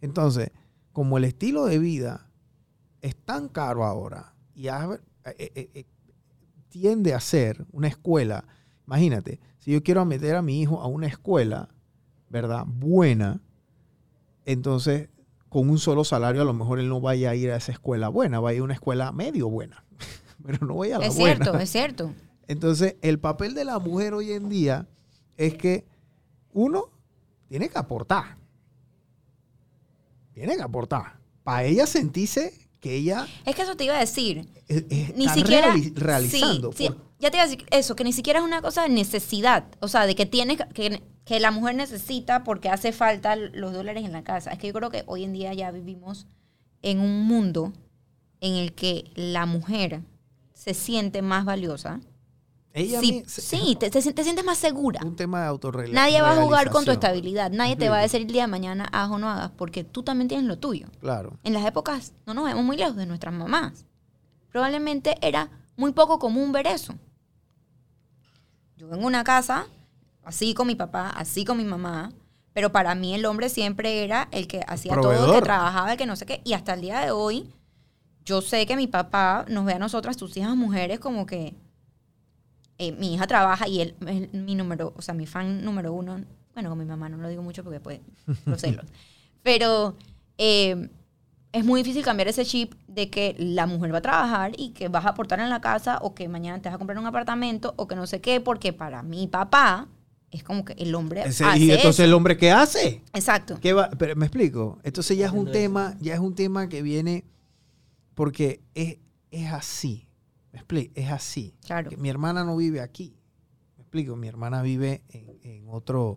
[0.00, 0.50] Entonces,
[0.92, 2.30] como el estilo de vida
[3.02, 4.72] es tan caro ahora y eh,
[5.38, 5.84] eh, eh,
[6.70, 8.46] tiende a ser una escuela,
[8.86, 11.68] imagínate, si yo quiero meter a mi hijo a una escuela,
[12.30, 12.62] ¿verdad?
[12.68, 13.40] Buena,
[14.44, 15.08] entonces
[15.48, 18.08] con un solo salario a lo mejor él no vaya a ir a esa escuela
[18.08, 19.84] buena, va a ir a una escuela medio buena,
[20.44, 21.36] pero no vaya a la Es buena.
[21.44, 22.14] cierto, es cierto.
[22.48, 24.86] Entonces, el papel de la mujer hoy en día
[25.36, 25.84] es que
[26.52, 26.84] uno
[27.48, 28.36] tiene que aportar.
[30.32, 31.16] Tiene que aportar.
[31.42, 34.46] Para ella sentirse que ella Es que eso te iba a decir.
[35.16, 35.74] Ni siquiera.
[35.74, 36.70] reali- realizando.
[36.72, 38.82] Sí, sí, por- ya te iba a decir eso, que ni siquiera es una cosa
[38.82, 39.64] de necesidad.
[39.80, 44.04] O sea, de que tiene que, que la mujer necesita porque hace falta los dólares
[44.04, 44.50] en la casa.
[44.52, 46.26] Es que yo creo que hoy en día ya vivimos
[46.82, 47.72] en un mundo
[48.40, 50.02] en el que la mujer
[50.52, 52.00] se siente más valiosa.
[52.74, 55.00] ella Sí, se- sí te, te, te sientes más segura.
[55.02, 55.94] un tema de autorrealización.
[56.04, 57.50] Nadie va a jugar con tu estabilidad.
[57.50, 60.02] Nadie te va a decir el día de mañana hagas o no hagas porque tú
[60.02, 60.86] también tienes lo tuyo.
[61.00, 61.38] Claro.
[61.44, 63.86] En las épocas, no nos vemos muy lejos de nuestras mamás.
[64.52, 66.94] Probablemente era muy poco común ver eso.
[68.76, 69.66] Yo vengo a una casa,
[70.22, 72.12] así con mi papá, así con mi mamá,
[72.52, 75.98] pero para mí el hombre siempre era el que hacía todo, el que trabajaba, el
[75.98, 76.40] que no sé qué.
[76.44, 77.50] Y hasta el día de hoy,
[78.24, 81.54] yo sé que mi papá nos ve a nosotras, tus hijas mujeres, como que
[82.78, 86.22] eh, mi hija trabaja y él es mi número, o sea, mi fan número uno.
[86.54, 88.00] Bueno, con mi mamá no lo digo mucho porque pues
[88.44, 88.86] los celos.
[89.42, 89.96] Pero
[90.38, 90.90] eh,
[91.52, 94.88] es muy difícil cambiar ese chip de que la mujer va a trabajar y que
[94.88, 97.72] vas a aportar en la casa o que mañana te vas a comprar un apartamento
[97.76, 99.88] o que no sé qué, porque para mi papá
[100.30, 102.04] es como que el hombre Ese- hace y entonces eso.
[102.04, 103.02] el hombre qué hace?
[103.14, 103.58] Exacto.
[103.60, 103.88] ¿Qué va?
[103.96, 104.78] Pero me explico.
[104.82, 107.24] Entonces ya es un tema, ya es un tema que viene
[108.14, 108.98] porque es,
[109.30, 110.08] es así.
[110.52, 111.54] Me explico, es así.
[111.64, 111.90] Claro.
[111.90, 113.14] Que Mi hermana no vive aquí.
[113.76, 116.16] Me explico, mi hermana vive en, en otro,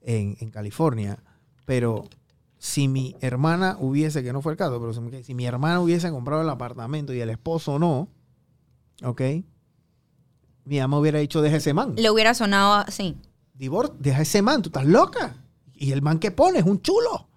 [0.00, 1.22] en, en California.
[1.66, 2.04] Pero
[2.64, 5.80] si mi hermana hubiese, que no fue el caso, pero si mi- si mi hermana
[5.80, 8.08] hubiese comprado el apartamento y el esposo no,
[9.02, 9.20] ¿ok?
[10.64, 13.16] Mi mamá hubiera dicho, deja ese man Le hubiera sonado así.
[13.54, 15.42] divor, deja ese man, tú estás loca.
[15.74, 17.28] Y el man que pone es un chulo.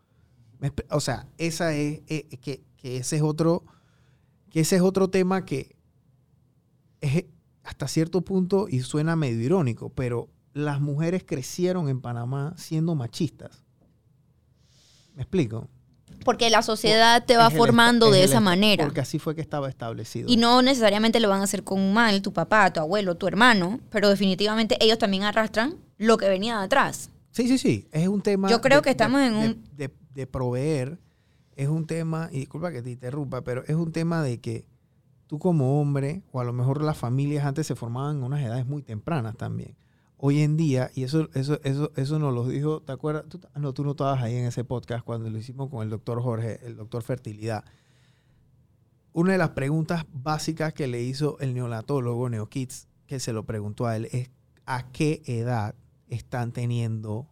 [0.91, 3.65] O sea, esa es, eh, que, que ese es otro,
[4.51, 5.75] que ese es otro tema que
[7.01, 7.25] es
[7.63, 13.63] hasta cierto punto y suena medio irónico, pero las mujeres crecieron en Panamá siendo machistas.
[15.15, 15.67] ¿Me explico?
[16.23, 18.83] Porque la sociedad te va Es el formando de el esa manera.
[18.85, 20.27] Porque así fue que estaba establecido.
[20.29, 23.79] Y no necesariamente lo van a hacer con mal tu papá, tu abuelo, tu hermano,
[23.91, 27.09] pero definitivamente ellos también arrastran lo que venía de atrás.
[27.31, 27.87] Sí, sí, sí.
[27.91, 28.49] Es un tema.
[28.49, 30.99] Yo creo de- que estamos de- en un- De, de proveer.
[31.55, 34.65] Es un tema, y disculpa que te interrumpa, pero es un tema de que
[35.27, 38.65] tú como hombre, o a lo mejor las familias antes se formaban en unas edades
[38.65, 39.75] muy tempranas también.
[40.17, 43.25] Hoy en día, y eso, eso, eso, eso nos lo dijo, ¿te acuerdas?
[43.27, 46.21] Tú, no, tú no estabas ahí en ese podcast cuando lo hicimos con el doctor
[46.21, 47.65] Jorge, el doctor Fertilidad.
[49.11, 53.85] Una de las preguntas básicas que le hizo el neonatólogo NeoKids, que se lo preguntó
[53.85, 54.31] a él, es
[54.65, 55.75] ¿a qué edad
[56.07, 57.27] están teniendo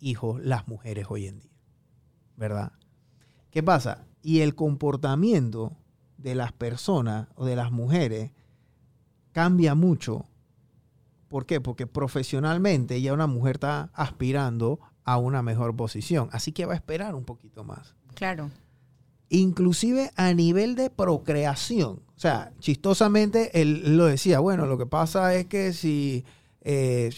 [0.00, 1.50] hijos las mujeres hoy en día?
[2.36, 2.72] ¿Verdad?
[3.50, 4.06] ¿Qué pasa?
[4.22, 5.76] Y el comportamiento
[6.16, 8.32] de las personas o de las mujeres
[9.32, 10.26] cambia mucho.
[11.30, 11.60] ¿Por qué?
[11.60, 16.28] Porque profesionalmente ya una mujer está aspirando a una mejor posición.
[16.32, 18.50] Así que va a esperar un poquito más Claro.
[19.28, 22.00] inclusive a nivel de procreación.
[22.16, 26.24] O sea, chistosamente él, lo decía, bueno, lo que pasa es que si
[26.62, 27.10] eh,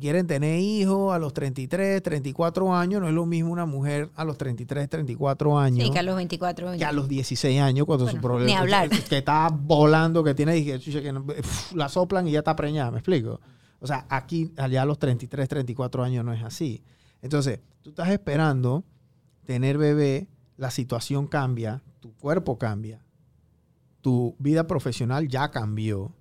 [0.00, 4.24] quieren tener hijos a los 33, 34 años, no es lo mismo una mujer a
[4.24, 8.08] los 33, 34 años Sí, que a los 24 que a los 16 años cuando
[8.08, 8.90] su problema ni hablar.
[8.90, 12.98] Que, que está volando, que tiene, que uf, la soplan y ya está preñada, ¿me
[12.98, 13.40] explico?
[13.80, 16.84] O sea, aquí, allá a los 33, 34 años no es así.
[17.22, 18.84] Entonces, tú estás esperando
[19.44, 23.04] tener bebé, la situación cambia, tu cuerpo cambia,
[24.00, 26.14] tu vida profesional ya cambió,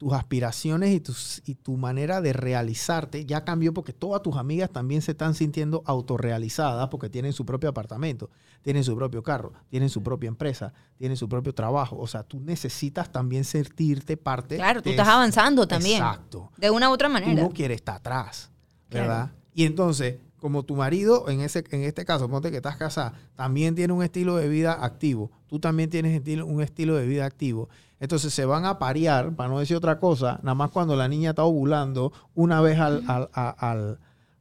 [0.00, 4.70] tus aspiraciones y, tus, y tu manera de realizarte ya cambió porque todas tus amigas
[4.70, 8.30] también se están sintiendo autorrealizadas porque tienen su propio apartamento,
[8.62, 11.98] tienen su propio carro, tienen su propia empresa, tienen su propio trabajo.
[11.98, 14.56] O sea, tú necesitas también sentirte parte.
[14.56, 15.16] Claro, tú estás eso.
[15.16, 15.98] avanzando también.
[15.98, 17.42] Exacto De una u otra tú manera.
[17.42, 18.50] no quieres estar atrás,
[18.88, 19.26] ¿verdad?
[19.26, 19.40] Claro.
[19.52, 23.74] Y entonces, como tu marido, en, ese, en este caso, ponte que estás casada, también
[23.74, 27.68] tiene un estilo de vida activo, tú también tienes un estilo de vida activo,
[28.00, 31.30] entonces se van a parear, para no decir otra cosa, nada más cuando la niña
[31.30, 33.98] está ovulando una vez al, al, al-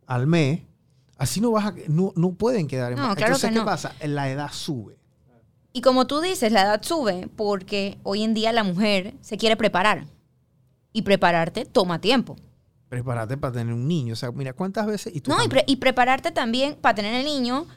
[0.07, 0.61] al mes,
[1.17, 3.65] así no, vas a, no, no pueden quedar en No, claro Entonces, que ¿qué no.
[3.65, 3.93] pasa?
[4.07, 4.97] La edad sube.
[5.71, 9.55] Y como tú dices, la edad sube porque hoy en día la mujer se quiere
[9.55, 10.07] preparar.
[10.91, 12.35] Y prepararte toma tiempo.
[12.89, 14.13] Prepárate para tener un niño.
[14.13, 15.15] O sea, mira, ¿cuántas veces?
[15.15, 17.67] Y tú No, y, pre- y prepararte también para tener el niño,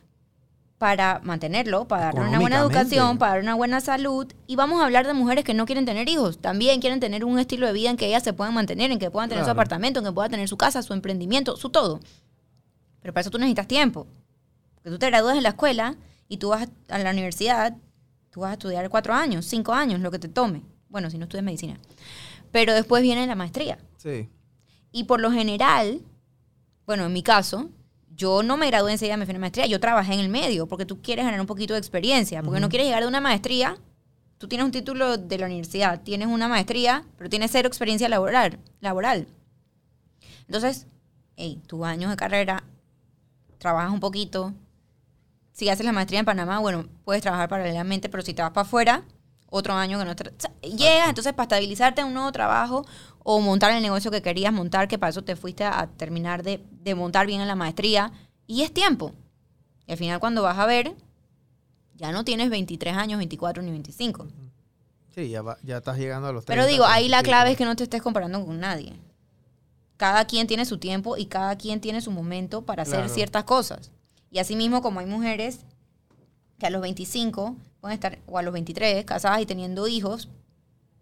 [0.83, 4.27] para mantenerlo, para darle una buena educación, para dar una buena salud.
[4.49, 6.41] Y vamos a hablar de mujeres que no quieren tener hijos.
[6.41, 9.09] También quieren tener un estilo de vida en que ellas se puedan mantener, en que
[9.09, 12.01] puedan tener su apartamento, en que puedan tener su casa, su emprendimiento, su todo.
[13.01, 14.09] Pero para eso tú necesitas tiempo.
[14.75, 15.95] Porque tú te gradúas de la escuela
[16.27, 17.77] y tú vas a la universidad,
[18.33, 20.63] tú vas a estudiar cuatro años, cinco años, lo que te tome.
[20.89, 21.79] Bueno, si no estudias medicina.
[22.51, 23.79] Pero después viene la maestría.
[23.99, 24.29] Sí.
[24.91, 26.01] Y por lo general,
[26.87, 27.71] bueno, en mi caso,
[28.17, 30.67] yo no me gradué enseguida me fui a la maestría, yo trabajé en el medio,
[30.67, 33.77] porque tú quieres ganar un poquito de experiencia, porque no quieres llegar de una maestría,
[34.39, 38.59] tú tienes un título de la universidad, tienes una maestría, pero tienes cero experiencia laboral.
[38.81, 39.29] laboral.
[40.47, 40.87] Entonces,
[41.37, 42.65] hey, tus años de carrera,
[43.59, 44.53] trabajas un poquito,
[45.53, 48.67] si haces la maestría en Panamá, bueno, puedes trabajar paralelamente, pero si te vas para
[48.67, 49.05] afuera,
[49.49, 50.15] otro año que no...
[50.63, 52.87] llegas, entonces, para estabilizarte en un nuevo trabajo
[53.25, 56.61] o montar el negocio que querías montar, que para eso te fuiste a terminar de,
[56.83, 58.13] de montar bien en la maestría,
[58.47, 59.13] y es tiempo.
[59.87, 60.95] Y al final, cuando vas a ver,
[61.97, 64.27] ya no tienes 23 años, 24 ni 25.
[65.15, 67.25] Sí, ya, va- ya estás llegando a los Pero 30, digo, ahí la 35.
[67.25, 68.95] clave es que no te estés comparando con nadie.
[69.97, 73.15] Cada quien tiene su tiempo y cada quien tiene su momento para hacer Claro.
[73.15, 73.91] ciertas cosas.
[74.31, 75.61] Y así mismo como hay mujeres
[76.59, 80.29] que a los 25 pueden estar, o a los 23, casadas y teniendo hijos,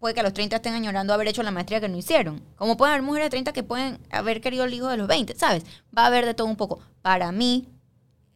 [0.00, 2.42] puede que a los 30 estén añorando haber hecho la maestría que no hicieron.
[2.56, 5.36] Como pueden haber mujeres de 30 que pueden haber querido el hijo de los 20,
[5.36, 5.64] ¿sabes?
[5.96, 6.80] Va a haber de todo un poco.
[7.02, 7.68] Para mí,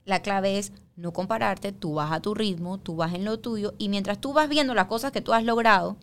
[0.05, 3.75] la clave es no compararte, tú vas a tu ritmo, tú vas en lo tuyo,
[3.79, 5.97] y mientras tú vas viendo las cosas que tú has logrado,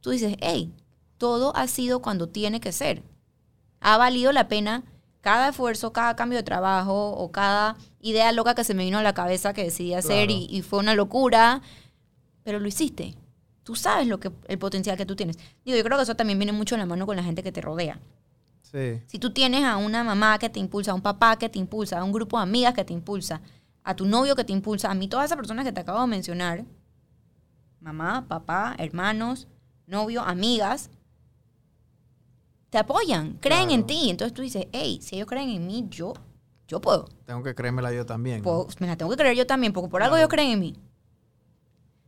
[0.00, 0.72] tú dices, hey,
[1.16, 3.02] todo ha sido cuando tiene que ser.
[3.80, 4.82] Ha valido la pena
[5.20, 9.02] cada esfuerzo, cada cambio de trabajo o cada idea loca que se me vino a
[9.02, 10.32] la cabeza que decidí hacer Claro.
[10.32, 11.62] y, y fue una locura,
[12.42, 13.14] pero lo hiciste.
[13.70, 15.38] Tú sabes lo que, el potencial que tú tienes.
[15.64, 17.52] Digo, yo creo que eso también viene mucho en la mano con la gente que
[17.52, 18.00] te rodea.
[18.62, 19.00] Sí.
[19.06, 22.00] Si tú tienes a una mamá que te impulsa, a un papá que te impulsa,
[22.00, 23.40] a un grupo de amigas que te impulsa,
[23.84, 26.08] a tu novio que te impulsa, a mí todas esas personas que te acabo de
[26.08, 26.64] mencionar,
[27.78, 29.46] mamá, papá, hermanos,
[29.86, 30.90] novio, amigas,
[32.70, 34.10] te apoyan, creen en ti.
[34.10, 36.12] Entonces tú dices, hey, si ellos creen en mí, yo,
[36.66, 37.08] yo puedo.
[37.24, 38.42] Tengo que creérmela yo también.
[38.80, 40.22] me la tengo que creer yo también, porque por algo Claro.
[40.22, 40.76] ellos creen en mí.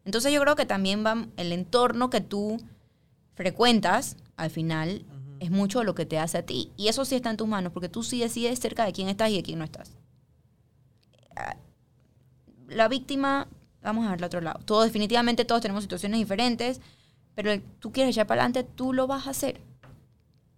[0.05, 2.61] Entonces yo creo que también va el entorno que tú
[3.34, 5.05] frecuentas, al final,
[5.40, 6.72] es mucho lo que te hace a ti.
[6.76, 9.30] Y eso sí está en tus manos, porque tú sí decides cerca de quién estás
[9.30, 9.96] y de quién no estás.
[11.36, 11.57] Ah,
[12.68, 13.48] la víctima,
[13.82, 14.61] vamos a ver el otro lado.
[14.64, 16.80] Todos, definitivamente todos tenemos situaciones diferentes,
[17.34, 19.61] pero tú quieres echar para adelante, tú lo vas a hacer.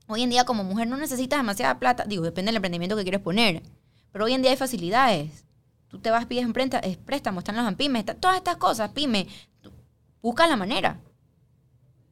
[0.06, 3.22] Hoy en día como mujer no necesitas demasiada plata, digo, depende del emprendimiento que quieres
[3.22, 3.62] poner,
[4.12, 5.43] pero hoy en día hay facilidades.
[5.94, 6.44] Tú te vas, pides
[6.82, 9.28] es préstamo, están las pymes, está- todas estas cosas, pyme,
[10.20, 10.98] busca la manera.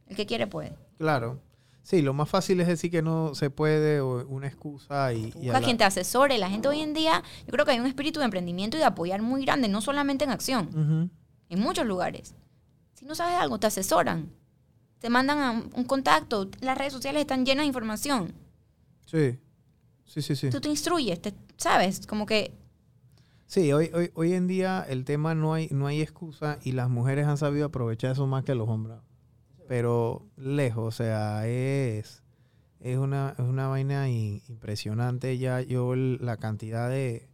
[0.07, 0.76] El que quiere puede.
[0.99, 1.41] Claro.
[1.83, 5.24] Sí, lo más fácil es decir que no se puede o una excusa y...
[5.24, 6.39] y a Busca la- quien te asesore.
[6.39, 8.87] La gente hoy en día, yo creo que hay un espíritu de emprendimiento y de
[8.87, 11.11] apoyar muy grande, no solamente en acción,
[11.49, 12.37] en muchos lugares.
[12.95, 14.30] Si no sabes algo, te asesoran.
[15.01, 16.49] Te mandan a un, un contacto.
[16.61, 18.33] Las redes sociales están llenas de información.
[19.07, 19.41] Sí.
[20.05, 20.51] Sí, sí, sí.
[20.51, 22.07] Tú te instruyes, te, ¿sabes?
[22.07, 22.55] Como que
[23.53, 26.89] Sí, hoy, hoy, hoy en día el tema no hay, no hay excusa y las
[26.89, 28.97] mujeres han sabido aprovechar eso más que los hombres.
[29.69, 32.23] Pero lejos, o sea, es,
[32.81, 37.29] es, una, es una vaina impresionante ya yo la cantidad de,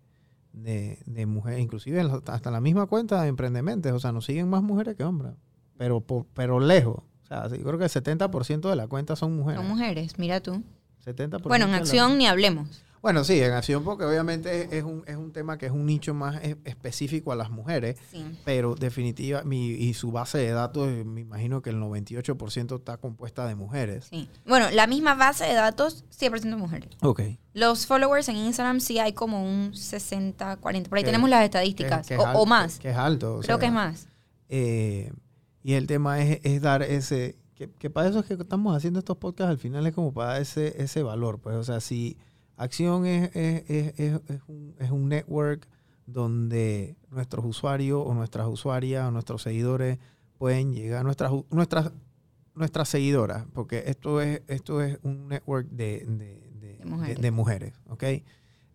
[0.52, 4.64] de, de mujeres, inclusive hasta la misma cuenta de emprendimientos, o sea, nos siguen más
[4.64, 5.34] mujeres que hombres,
[5.76, 6.96] pero, por- pero lejos.
[7.22, 9.60] O sea, yo creo que el 70% de la cuenta son mujeres.
[9.60, 10.64] son mujeres, mira tú.
[11.04, 12.82] 70% Bueno, en la- acción ni hablemos.
[13.02, 16.14] Bueno, sí, en acción porque obviamente es- un, es un tema que es un nicho
[16.14, 18.24] más es- específico a las mujeres, Sí.
[18.44, 23.46] pero definitiva, mi, y su base de datos, me imagino que el 98% está compuesta
[23.46, 24.06] de mujeres.
[24.10, 24.28] sí.
[24.46, 26.90] Bueno, la misma base de datos, 100% mujeres.
[27.02, 27.22] Ok.
[27.54, 30.88] Los followers en Instagram sí hay como un 60, 40.
[30.88, 32.06] Por ahí Que- tenemos las Que- estadísticas.
[32.06, 32.78] que es o, más.
[32.78, 33.36] Que, es alto.
[33.36, 34.08] o Creo que es más.
[34.48, 35.12] eh,
[35.62, 39.00] y el tema es, es dar ese, que, que para eso es que estamos haciendo
[39.00, 41.40] estos podcasts, al final es como para dar ese, ese valor.
[41.40, 42.16] Pues, o sea, si
[42.58, 45.66] Acción es, es, es- un, es un network
[46.06, 49.98] donde nuestros usuarios o nuestras usuarias o nuestros seguidores
[50.38, 51.92] pueden llegar, nuestras, nuestras,
[52.54, 57.32] nuestras seguidoras, porque esto es, esto es un network de, de- de- De mujeres.
[57.32, 58.04] mujeres, ¿ok?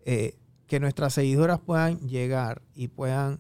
[0.06, 3.40] Eh, que nuestras seguidoras puedan llegar y puedan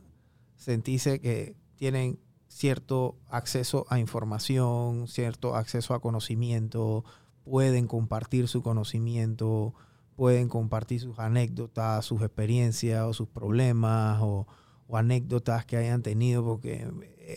[0.55, 7.03] sentirse que tienen cierto acceso a información, cierto acceso a conocimiento,
[7.43, 9.73] pueden compartir su conocimiento,
[10.16, 14.47] pueden compartir sus anécdotas, sus experiencias o sus problemas o,
[14.88, 16.88] o anécdotas que hayan tenido, porque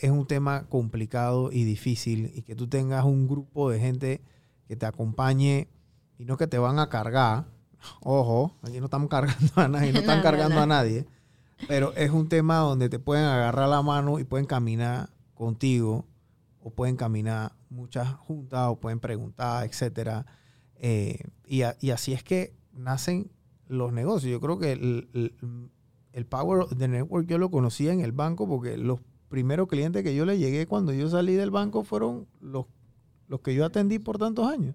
[0.02, 4.20] es un tema complicado y difícil y que tú tengas un grupo de gente
[4.68, 5.68] que te acompañe
[6.18, 7.46] y no que te van a cargar.
[8.00, 10.62] Ojo, aquí no estamos cargando a nadie, no están No, no, cargando no.
[10.62, 11.06] a nadie.
[11.68, 16.04] Pero es un tema donde te pueden agarrar la mano y pueden caminar contigo,
[16.60, 20.26] o pueden caminar muchas juntas, o pueden preguntar, etcétera.
[20.76, 23.30] Eh, y, a- y así es que nacen
[23.68, 24.30] los negocios.
[24.30, 25.34] Yo creo que el, el,
[26.12, 30.14] el Power de Network yo lo conocía en el banco porque los primeros clientes que
[30.14, 32.66] yo le llegué cuando yo salí del banco fueron los,
[33.28, 34.74] los que yo atendí por tantos años.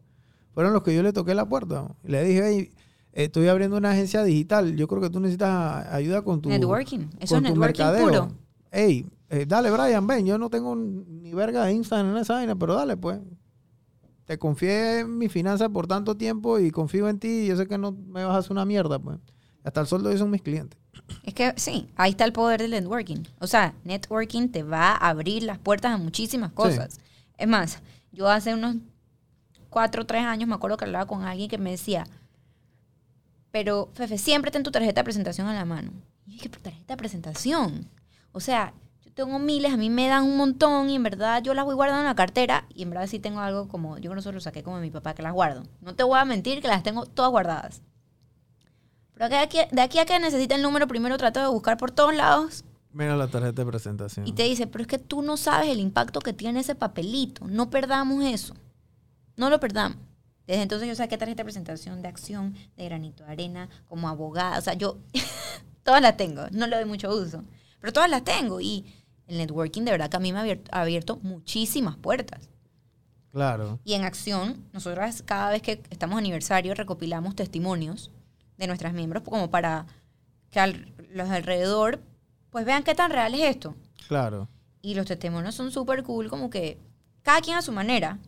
[0.53, 1.95] Fueron los que yo le toqué la puerta.
[2.03, 2.71] Le dije, "Hey,
[3.13, 4.75] estoy abriendo una agencia digital.
[4.75, 7.07] Yo creo que tú necesitas ayuda con tu, networking.
[7.19, 8.05] Eso es networking mercadeo.
[8.07, 8.31] puro.
[8.71, 10.25] Ey, eh, dale, Brian, ven.
[10.25, 13.19] Yo no tengo ni verga de Instagram en esa vaina, pero dale, pues.
[14.31, 17.67] Te confié en mi finanzas por tanto tiempo y confío en ti y yo sé
[17.67, 19.19] que no me vas a hacer una mierda, pues.
[19.61, 20.79] Hasta el sueldo de ellos son mis clientes.
[21.23, 23.23] Es que sí, ahí está el poder del networking.
[23.39, 27.01] O sea, networking te va a abrir las puertas a muchísimas cosas.
[27.37, 27.81] Es más,
[28.13, 28.77] yo hace unos
[29.69, 32.07] cuatro o tres años me acuerdo que hablaba con alguien que me decía,
[33.51, 35.91] pero Fefe, siempre ten tu tarjeta de presentación a la mano.
[36.25, 37.89] Y yo dije, pero tarjeta de presentación.
[38.31, 38.73] O sea,
[39.13, 42.01] tengo miles, a mí me dan un montón y en verdad yo las voy guardando
[42.01, 44.63] en la cartera y en verdad sí tengo algo como, yo no solo lo saqué
[44.63, 45.63] como de mi papá que las guardo.
[45.81, 47.81] No te voy a mentir que las tengo todas guardadas.
[49.13, 51.91] Pero de aquí, de aquí a que necesite el número, primero trato de buscar por
[51.91, 54.27] todos lados Mira la tarjeta de presentación.
[54.27, 57.47] y te dice, pero es que tú no sabes el impacto que tiene ese papelito.
[57.47, 58.53] No perdamos eso.
[59.37, 59.97] No lo perdamos.
[60.45, 64.57] Desde entonces yo saqué tarjeta de presentación de acción, de granito de arena, como abogada.
[64.57, 64.97] O sea, yo
[65.83, 66.43] todas las tengo.
[66.51, 67.43] No le doy mucho uso.
[67.79, 68.59] Pero todas las tengo.
[68.59, 68.85] Y
[69.31, 72.49] el networking de verdad que a mí me ha abierto, ha abierto muchísimas puertas.
[73.31, 73.79] Claro.
[73.85, 78.11] Y en acción, nosotras cada vez que estamos aniversario recopilamos testimonios
[78.57, 79.85] de nuestras miembros como para
[80.49, 82.01] que al- los de alrededor
[82.49, 83.73] pues vean qué tan real es esto.
[84.09, 84.49] Claro.
[84.81, 86.77] Y los testimonios son súper cool, como que
[87.21, 88.19] cada quien a su manera.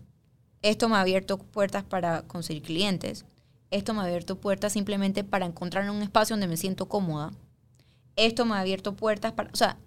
[0.61, 3.25] Esto me ha abierto puertas para conseguir clientes.
[3.71, 7.31] Esto me ha abierto puertas simplemente para encontrar un espacio donde me siento cómoda.
[8.15, 9.49] Esto me ha abierto puertas para...
[9.51, 9.77] O sea,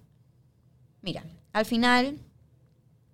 [1.07, 2.19] mira, al final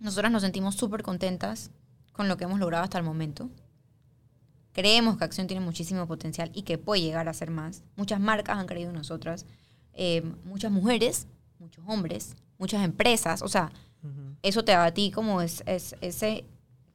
[0.01, 1.71] nosotras nos sentimos súper contentas
[2.13, 3.51] con lo que hemos logrado hasta el momento.
[4.73, 7.83] Creemos que Acción tiene muchísimo potencial y que puede llegar a ser más.
[7.97, 9.45] Muchas marcas han creído en nosotras.
[9.93, 11.27] Eh, muchas mujeres,
[11.59, 13.43] muchos hombres, muchas empresas.
[13.43, 13.71] O sea,
[14.43, 16.47] eso te da a ti como es, es- ese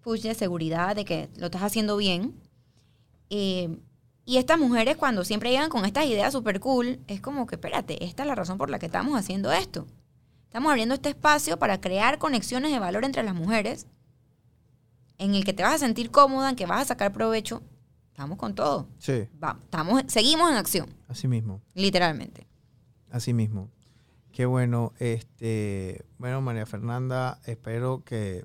[0.02, 2.34] push de seguridad de que lo estás haciendo bien.
[3.30, 3.78] Eh,
[4.26, 8.04] y estas mujeres cuando siempre llegan con estas ideas súper cool, es como que, espérate,
[8.04, 9.86] esta es la razón por la que estamos haciendo esto.
[10.58, 13.86] Estamos abriendo este espacio para crear conexiones de valor entre las mujeres
[15.20, 17.62] en el que te vas a sentir cómoda, en que vas a sacar provecho.
[18.08, 18.88] Estamos con todo.
[18.98, 19.30] Sí,
[19.62, 21.62] estamos, seguimos en acción, así mismo.
[21.76, 22.48] literalmente.
[23.12, 23.70] Así mismo.
[24.32, 24.94] Qué bueno.
[24.98, 28.44] Este, bueno, María Fernanda, espero que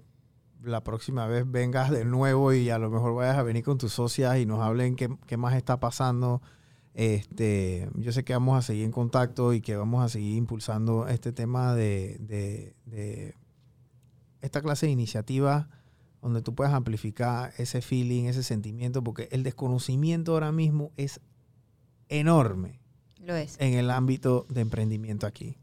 [0.63, 3.95] la próxima vez vengas de nuevo y a lo mejor vayas a venir con tus
[3.95, 6.43] socias y nos hablen qué, qué más está pasando.
[6.95, 11.09] Este, yo sé que vamos a seguir en contacto y que vamos a seguir impulsando
[11.09, 13.35] este tema de, de- de
[14.43, 15.69] esta clase de iniciativas
[16.21, 21.21] donde tú puedas amplificar ese feeling, ese sentimiento, porque el desconocimiento ahora mismo es
[22.09, 22.81] enorme
[23.21, 23.57] Lo es.
[23.59, 25.57] en el ámbito de emprendimiento aquí.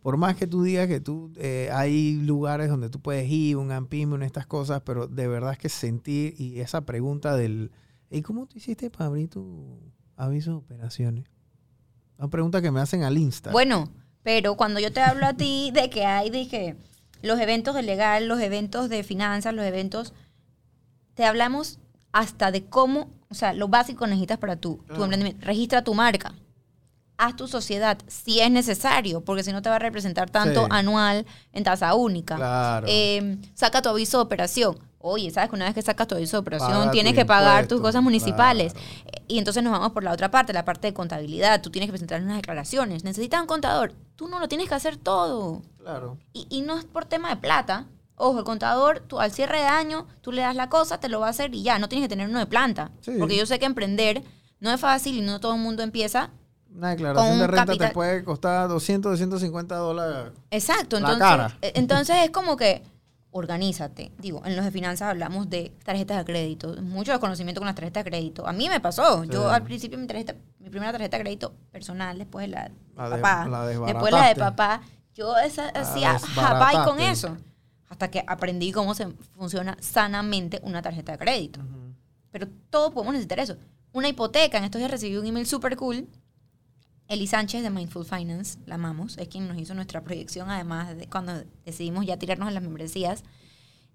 [0.00, 3.70] Por más que tú digas que tú eh, hay lugares donde tú puedes ir, un
[3.72, 7.70] AMPIM, una estas cosas, pero de verdad es que sentir y esa pregunta del
[8.10, 9.78] ¿y cómo tú hiciste para abrir tu
[10.16, 11.24] aviso de operaciones?
[12.18, 13.50] Una pregunta que me hacen al Insta.
[13.50, 13.90] Bueno,
[14.22, 16.76] pero cuando yo te hablo a ti de que hay, dije,
[17.22, 20.12] los eventos de legal, los eventos de finanzas, los eventos,
[21.14, 21.78] te hablamos
[22.12, 25.44] hasta de cómo, o sea, lo básico necesitas para tu, tu emprendimiento.
[25.44, 26.34] Registra tu marca.
[27.16, 30.68] Haz tu sociedad si es necesario, porque si no te va a representar tanto Sí.
[30.70, 32.36] anual en tasa única.
[32.36, 32.86] Claro.
[32.88, 34.76] Eh, saca tu aviso de operación.
[35.06, 37.80] Oye, ¿sabes que una vez que sacas tu aviso de operación tienes que pagar tus
[37.82, 38.72] cosas municipales?
[38.72, 38.88] claro.
[39.28, 41.60] Y entonces nos vamos por la otra parte, la parte de contabilidad.
[41.60, 43.04] Tú tienes que presentar unas declaraciones.
[43.04, 43.92] Necesitas un contador.
[44.16, 45.60] Tú no lo tienes que hacer todo.
[45.78, 46.16] claro.
[46.32, 47.86] Y, y no es por tema de plata.
[48.16, 51.20] Ojo, el contador, tú al cierre de año, tú le das la cosa, te lo
[51.20, 51.78] va a hacer y ya.
[51.78, 52.90] No tienes que tener uno de planta.
[53.02, 53.12] Sí.
[53.18, 54.22] Porque yo sé que emprender
[54.60, 56.30] no es fácil y no todo el mundo empieza.
[56.74, 60.32] Una declaración Con de renta capital- te puede costar 200, 250 dólares.
[60.50, 60.98] Exacto.
[60.98, 61.58] La Entonces, cara.
[61.60, 62.82] eh, entonces es como que
[63.36, 64.12] organízate.
[64.18, 66.80] Digo, en los de finanzas hablamos de tarjetas de crédito.
[66.82, 68.46] Mucho desconocimiento con las tarjetas de crédito.
[68.46, 69.24] A mí me pasó.
[69.24, 73.22] Yo al principio mi tarjeta, mi primera tarjeta de crédito personal, después la, La de
[73.22, 74.80] papá, la después la de papá,
[75.14, 76.12] yo esa- hacía
[76.42, 77.36] japay con eso.
[77.88, 81.60] Hasta que aprendí cómo se funciona sanamente una tarjeta de crédito.
[82.30, 83.56] Pero todos podemos necesitar eso.
[83.92, 84.58] Una hipoteca.
[84.58, 86.08] En estos días recibí un email súper cool.
[87.08, 91.06] Eli Sánchez de Mindful Finance, la amamos, es quien nos hizo nuestra proyección, además de
[91.06, 93.22] cuando decidimos ya tirarnos a las membresías.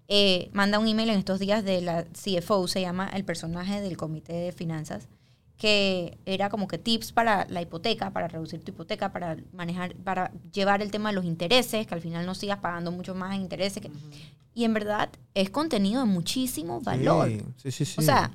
[0.08, 3.96] Eh, manda un email en estos días de la CFO, se llama el personaje del
[3.96, 5.08] comité de finanzas,
[5.56, 10.32] que era como que tips para la hipoteca, para reducir tu hipoteca, para manejar, para
[10.52, 13.42] llevar el tema de los intereses, que al final no sigas pagando mucho más en
[13.42, 13.82] intereses.
[13.82, 13.90] que-
[14.54, 17.28] y en verdad es contenido de muchísimo valor.
[17.56, 17.84] Sí, sí, sí.
[17.84, 18.00] sí.
[18.00, 18.32] O sea,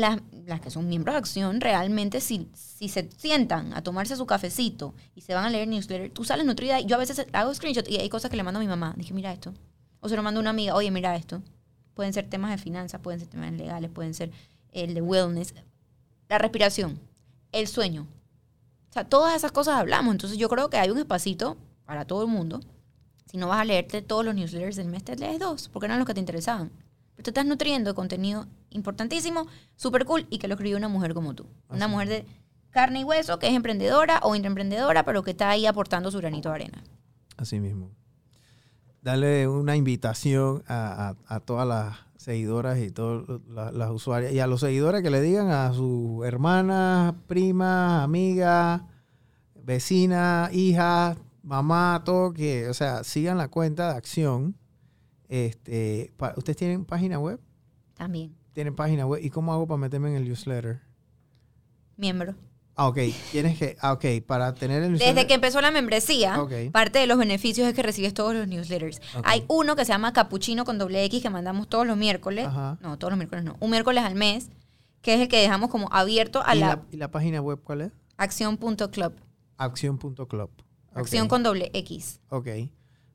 [0.00, 0.20] las,
[0.60, 5.22] que son miembros de acción, realmente si, si se sientan a tomarse su cafecito y
[5.22, 6.80] se van a leer newsletter, tú sales nutrida.
[6.80, 8.94] Yo a veces hago screenshot y hay cosas que le mando a mi mamá.
[8.96, 9.52] Dije, mira esto.
[10.00, 11.42] O se lo mando a una amiga, oye, mira esto.
[11.94, 14.30] Pueden ser temas de finanzas, pueden ser temas legales, pueden ser
[14.72, 15.54] el de wellness.
[16.28, 16.98] La respiración,
[17.52, 18.06] el sueño.
[18.90, 20.12] O sea, todas esas cosas hablamos.
[20.12, 22.60] Entonces yo creo que hay un espacito para todo el mundo.
[23.26, 26.06] Si no vas a leerte todos los newsletters del mes, lees dos, porque eran los
[26.06, 26.70] que te interesaban.
[27.14, 29.46] Pero te estás nutriendo de contenido importantísimo,
[29.76, 31.46] súper cool, y que lo escribió una mujer como tú.
[31.68, 32.26] Una mujer de
[32.70, 36.48] carne y hueso, que es emprendedora o intraemprendedora, pero que está ahí aportando su granito
[36.48, 36.82] de arena.
[37.36, 37.90] Así mismo.
[39.02, 44.38] Dale una invitación a, a- a todas las seguidoras y todas la- las usuarias y
[44.38, 48.82] a los seguidores que le digan a sus hermanas, primas, amigas,
[49.64, 54.56] vecinas, hijas, mamá, todo que, o sea, sigan la cuenta de acción.
[55.28, 57.40] Este, pa- ¿Ustedes tienen página web?
[57.94, 58.34] También.
[58.52, 59.20] Tienen página web.
[59.24, 60.80] ¿Y cómo hago para meterme en el newsletter?
[61.96, 62.34] Miembro.
[62.74, 62.98] Ah, ok.
[63.30, 65.14] Tienes que, ah, ok, para tener el newsletter.
[65.14, 66.52] Desde que empezó la membresía, Ok.
[66.72, 69.00] parte de los beneficios es que recibes todos los newsletters.
[69.24, 72.46] Hay uno que se llama Capuchino con doble X que mandamos todos los miércoles.
[72.46, 72.78] Ajá.
[72.80, 73.56] No, todos los miércoles no.
[73.60, 74.48] Un miércoles al mes,
[75.02, 77.60] que es el que dejamos como abierto a ¿Y la, la, y la página web
[77.62, 77.92] cuál es?
[78.16, 79.14] acción.club.
[79.58, 80.50] Acción.club.
[80.94, 81.30] Acción Ok.
[81.30, 82.20] con doble X.
[82.30, 82.48] Ok.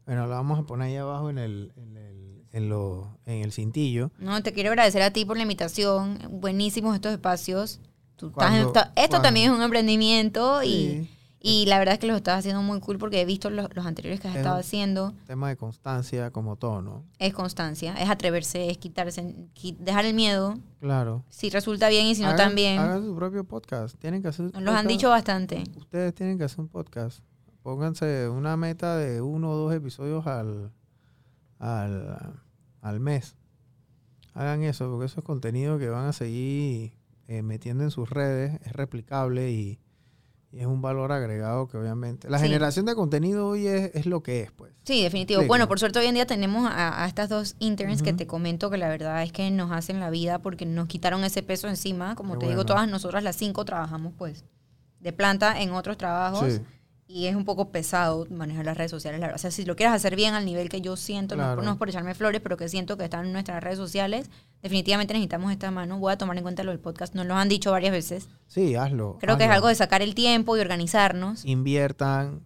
[0.05, 2.16] Bueno, la vamos a poner ahí abajo en el, en el,
[2.53, 4.11] en lo, en el cintillo.
[4.19, 6.19] No, te quiero agradecer a ti por la invitación.
[6.31, 7.79] Buenísimos estos espacios.
[8.15, 11.09] Tú Cuando- esto cuando- también es un emprendimiento y, Sí.
[11.39, 13.85] y la verdad es que los estás haciendo muy cool porque he visto los, los
[13.85, 15.13] anteriores que has Es estado haciendo.
[15.27, 17.03] Tema de constancia, como todo, ¿no?
[17.19, 19.21] Es constancia, es atreverse, es quitarse,
[19.53, 20.57] qui- dejar el miedo.
[20.79, 21.23] Claro.
[21.29, 22.79] Si resulta bien y si no Hagan- también.
[22.79, 23.95] Hagan su propio podcast.
[23.99, 24.51] Tienen que hacer.
[24.53, 25.63] Nos los han dicho bastante.
[25.77, 27.19] Ustedes tienen que hacer un podcast.
[27.61, 30.71] Pónganse una meta de uno o dos episodios al,
[31.59, 32.39] al,
[32.81, 33.35] al mes.
[34.33, 36.93] Hagan eso, porque eso es contenido que van a seguir
[37.27, 39.79] eh, metiendo en sus redes, es replicable y,
[40.51, 42.29] y es un valor agregado que obviamente...
[42.29, 42.45] La Sí.
[42.45, 44.71] generación de contenido hoy es, es lo que es, pues.
[44.83, 45.41] Sí, definitivo.
[45.41, 45.47] Sí.
[45.47, 48.69] Bueno, por suerte hoy en día tenemos a, a estas dos interns que te comento
[48.69, 52.15] que la verdad es que nos hacen la vida porque nos quitaron ese peso encima.
[52.15, 54.45] Como Qué te digo, todas nosotras las cinco trabajamos pues
[54.99, 56.53] de planta en otros trabos.
[56.53, 56.61] Sí.
[57.09, 59.19] Y es un poco pesado manejar las redes sociales.
[59.21, 59.35] la verdad.
[59.37, 61.55] O sea, si lo quieres hacer bien al nivel que yo siento, no es por-
[61.55, 61.65] Claro.
[61.65, 64.29] no, es por echarme flores, pero que siento que están en nuestras redes sociales,
[64.61, 65.99] definitivamente necesitamos esta mano.
[65.99, 68.27] Voy a tomar en cuenta lo del podcast, nos lo han dicho varias veces.
[68.47, 69.17] Sí, hazlo.
[69.21, 71.45] Creo que es algo de sacar el tiempo y organizarnos.
[71.45, 72.41] inviertan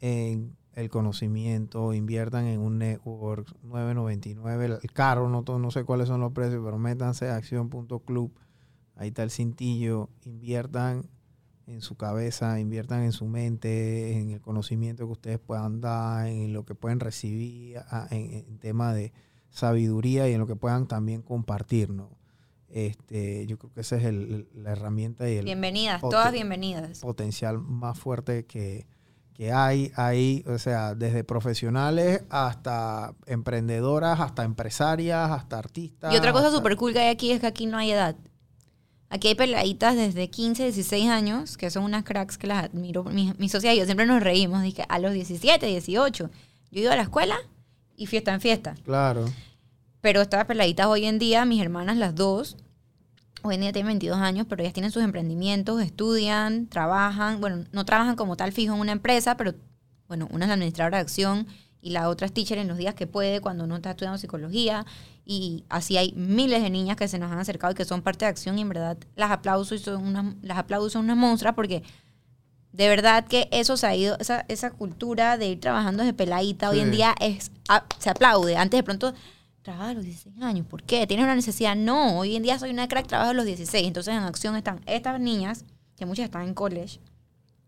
[0.00, 6.20] en el conocimiento, inviertan en un network 9.99, el- caro, no, no sé cuáles son
[6.20, 8.32] los precios, pero métanse a acción.club,
[8.94, 11.06] ahí está el cintillo, inviertan
[11.70, 16.52] en su cabeza, inviertan en su mente, en el conocimiento que ustedes puedan dar, en
[16.52, 19.12] lo que pueden recibir, en, en tema de
[19.50, 22.10] sabiduría y en lo que puedan también compartir, ¿no?
[22.68, 27.00] Este, yo creo que esa es el- la herramienta y el, Bienvenidas, todas bienvenidas.
[27.00, 28.86] potencial más fuerte que,
[29.34, 36.12] que hay ahí, o sea, desde profesionales hasta emprendedoras, hasta empresarias, hasta artistas.
[36.12, 38.14] Y otra cosa súper cool que hay aquí es que aquí no hay edad.
[39.12, 43.02] Aquí hay peladitas desde 15, 16 años, que son unas cracks que las admiro.
[43.02, 44.62] Mi, mi socia y yo siempre nos reímos.
[44.62, 46.30] Dije, a los 17, 18.
[46.70, 47.36] Yo iba a la escuela
[47.96, 48.76] y fiesta en fiesta.
[48.84, 49.24] Claro,
[50.00, 52.56] Pero estas peladitas hoy en día, mis hermanas, las dos,
[53.42, 57.40] hoy en día tienen 22 años, pero ellas tienen sus emprendimientos, estudian, trabajan.
[57.40, 59.54] Bueno, no trabajan como tal fijo en una empresa, pero
[60.06, 61.46] bueno, una es la administradora de acción
[61.82, 64.86] y la otra es teacher en los días que puede, cuando uno está estudiando psicología.
[65.32, 68.24] Y así hay miles de niñas que se nos han acercado y que son parte
[68.24, 71.84] de acción y en verdad las aplauso y son unas, las son unas monstruas porque
[72.72, 76.70] de verdad que eso se ha ido, esa, esa cultura de ir trabajando desde peladita
[76.70, 78.56] hoy en día es, a- se aplaude.
[78.56, 79.14] Antes de pronto,
[79.62, 81.06] trabaja a los 16 años, ¿por qué?
[81.06, 81.76] ¿Tienes una necesidad?
[81.76, 83.86] No, hoy en día soy una crack, trabajo a los 16.
[83.86, 85.64] Entonces en acción están estas niñas,
[85.96, 86.98] que muchas están en college,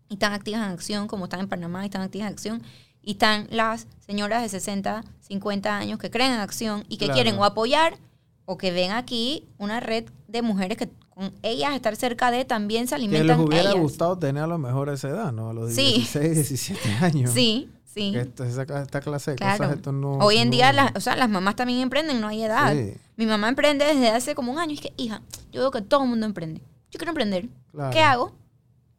[0.09, 2.63] y están activas en acción, como están en Panamá y están activas en acción,
[3.03, 7.13] y están las señoras de 60, 50 años que creen en acción y que Claro.
[7.15, 7.97] quieren o apoyar
[8.45, 12.87] o que ven aquí una red de mujeres que con ellas estar cerca de también
[12.87, 13.81] se que les alimentan hubiera ellas.
[13.81, 15.49] gustado tener a lo mejor esa edad, ¿no?
[15.51, 15.93] A los Sí.
[15.95, 17.31] 16, 17 años.
[17.31, 18.11] Sí, sí.
[18.15, 19.57] Cla- esta clase de Claro.
[19.59, 20.13] cosas, esto no...
[20.17, 22.73] Hoy en día, no- las, o sea, las mamás también emprenden, no hay edad.
[22.73, 22.95] Sí.
[23.15, 24.71] Mi mamá emprende desde hace como un año.
[24.71, 26.61] Y es que, hija, yo veo que todo el mundo emprende.
[26.89, 27.47] Yo quiero emprender.
[27.71, 27.91] Claro.
[27.91, 28.33] ¿Qué hago?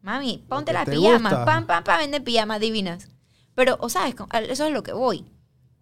[0.03, 1.31] Mami, ponte que la te pijama.
[1.31, 1.45] gusta.
[1.45, 3.09] Pam, pam, pam, vende pijamas divinas.
[3.55, 4.15] Pero, o sabes,
[4.49, 5.25] eso es lo que voy.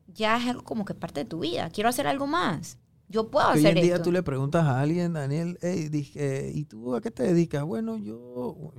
[0.09, 1.71] Ya es algo como que parte de tu vida.
[1.71, 2.79] Quiero hacer algo más.
[3.09, 4.05] Yo puedo Que hoy hacer en día esto.
[4.05, 7.63] tú le preguntas a alguien, Daniel, "Ey, dije, ¿y tú a qué te dedicas?
[7.65, 8.73] Bueno, yo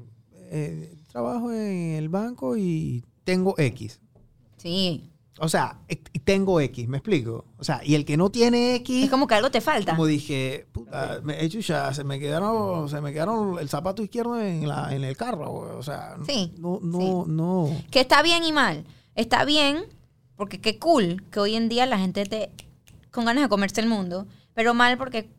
[0.56, 4.00] eh, trabajo en el banco y tengo X.
[4.58, 5.10] Sí.
[5.40, 7.46] O sea, e- y tengo X, ¿me explico?
[7.58, 9.92] O sea, y el que no tiene X, Es como que algo te falta.
[9.94, 14.68] como dije, puta, me, chucha, se me quedaron, se me quedaron el zapato izquierdo en,
[14.68, 15.72] la, en el carro, güey.
[15.72, 17.70] o sea, Sí, no, no, no.
[17.90, 18.86] Que está bien y mal.
[19.16, 19.84] Está bien,
[20.36, 22.52] porque qué cool que hoy en día la gente te
[23.12, 25.30] con ganas de comerse el mundo, pero mal porque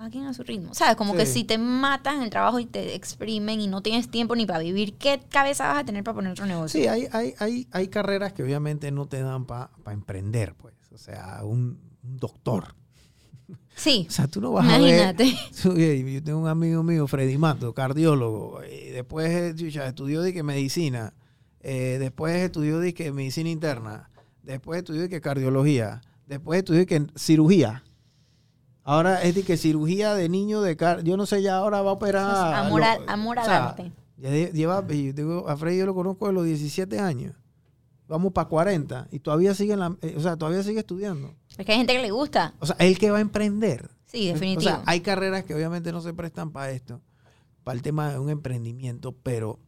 [0.00, 0.72] cada quien a su ritmo.
[0.72, 0.96] ¿Sabes?
[0.96, 1.40] Como que Sí.
[1.40, 4.60] si te matan en el trabajo y te exprimen y no tienes tiempo ni para
[4.60, 6.80] vivir, ¿qué cabeza vas a tener para poner otro negocio?
[6.80, 10.72] Sí, hay, hay, hay, hay carreras que obviamente no te dan para emprender, pues.
[10.94, 12.74] O sea, un, un doctor.
[13.76, 15.36] Sí, O sea, tú no vas a ver imagínate.
[16.14, 18.60] Yo tengo un amigo mío, Freddy Mato, cardiólogo.
[18.64, 21.12] Y después chucha, estudió de que medicina.
[21.60, 24.08] eh, después estudió de que medicina interna.
[24.42, 26.00] Después estudió de que cardiología.
[26.26, 27.84] Después estudió de que cirugía.
[28.90, 31.90] Ahora es de que cirugía de niño de car yo no sé ya ahora va
[31.90, 32.54] a operar.
[32.54, 33.92] Amor, al- amor o al sea, arte.
[34.16, 37.36] ya lleva, yo digo, a Freddy yo lo conozco de los 17 años.
[38.08, 41.32] Vamos para 40 y todavía sigue en la, eh, o sea, todavía sigue estudiando.
[41.56, 42.54] Es que hay gente que le gusta.
[42.58, 43.90] O sea, él que va a emprender.
[44.06, 44.58] Sí, definitivo.
[44.72, 47.00] O sea, hay carreras que obviamente no se prestan para esto,
[47.62, 49.60] para el tema de un emprendimiento, pero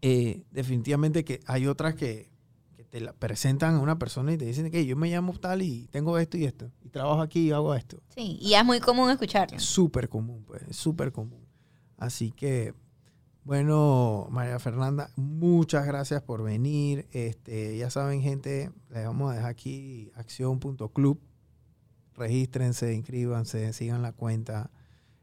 [0.00, 2.30] eh, definitivamente que hay otras que
[2.94, 5.88] te la presentan a una persona y te dicen que yo me llamo tal y
[5.90, 8.00] tengo esto y esto, y trabajo aquí y hago esto.
[8.14, 9.56] sí, y es muy común escucharlo.
[9.56, 11.44] Es súper común, pues, es súper común.
[11.96, 12.72] Así que,
[13.42, 17.08] bueno, María Fernanda, muchas gracias por venir.
[17.10, 21.18] Este, ya saben, gente, les vamos a dejar aquí acción.club.
[22.14, 24.70] Regístrense, inscríbanse, sigan la cuenta,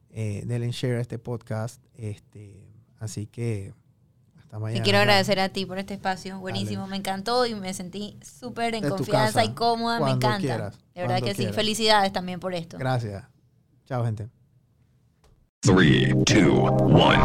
[0.10, 1.82] eh, denle share a este podcast.
[1.94, 2.68] Este,
[3.00, 3.74] así que,
[4.52, 4.80] hasta mañana.
[4.80, 6.92] Te quiero agradecer a ti por este espacio, buenísimo, Dale.
[6.92, 10.40] me encantó y me sentí súper en Es confianza y cómoda, me cuando encanta.
[10.40, 11.56] quieras, de verdad que sí, quieras.
[11.56, 12.78] felicidades también por esto.
[12.78, 13.24] Gracias.
[13.86, 14.28] Chao, gente.
[15.62, 17.20] Three, two, one.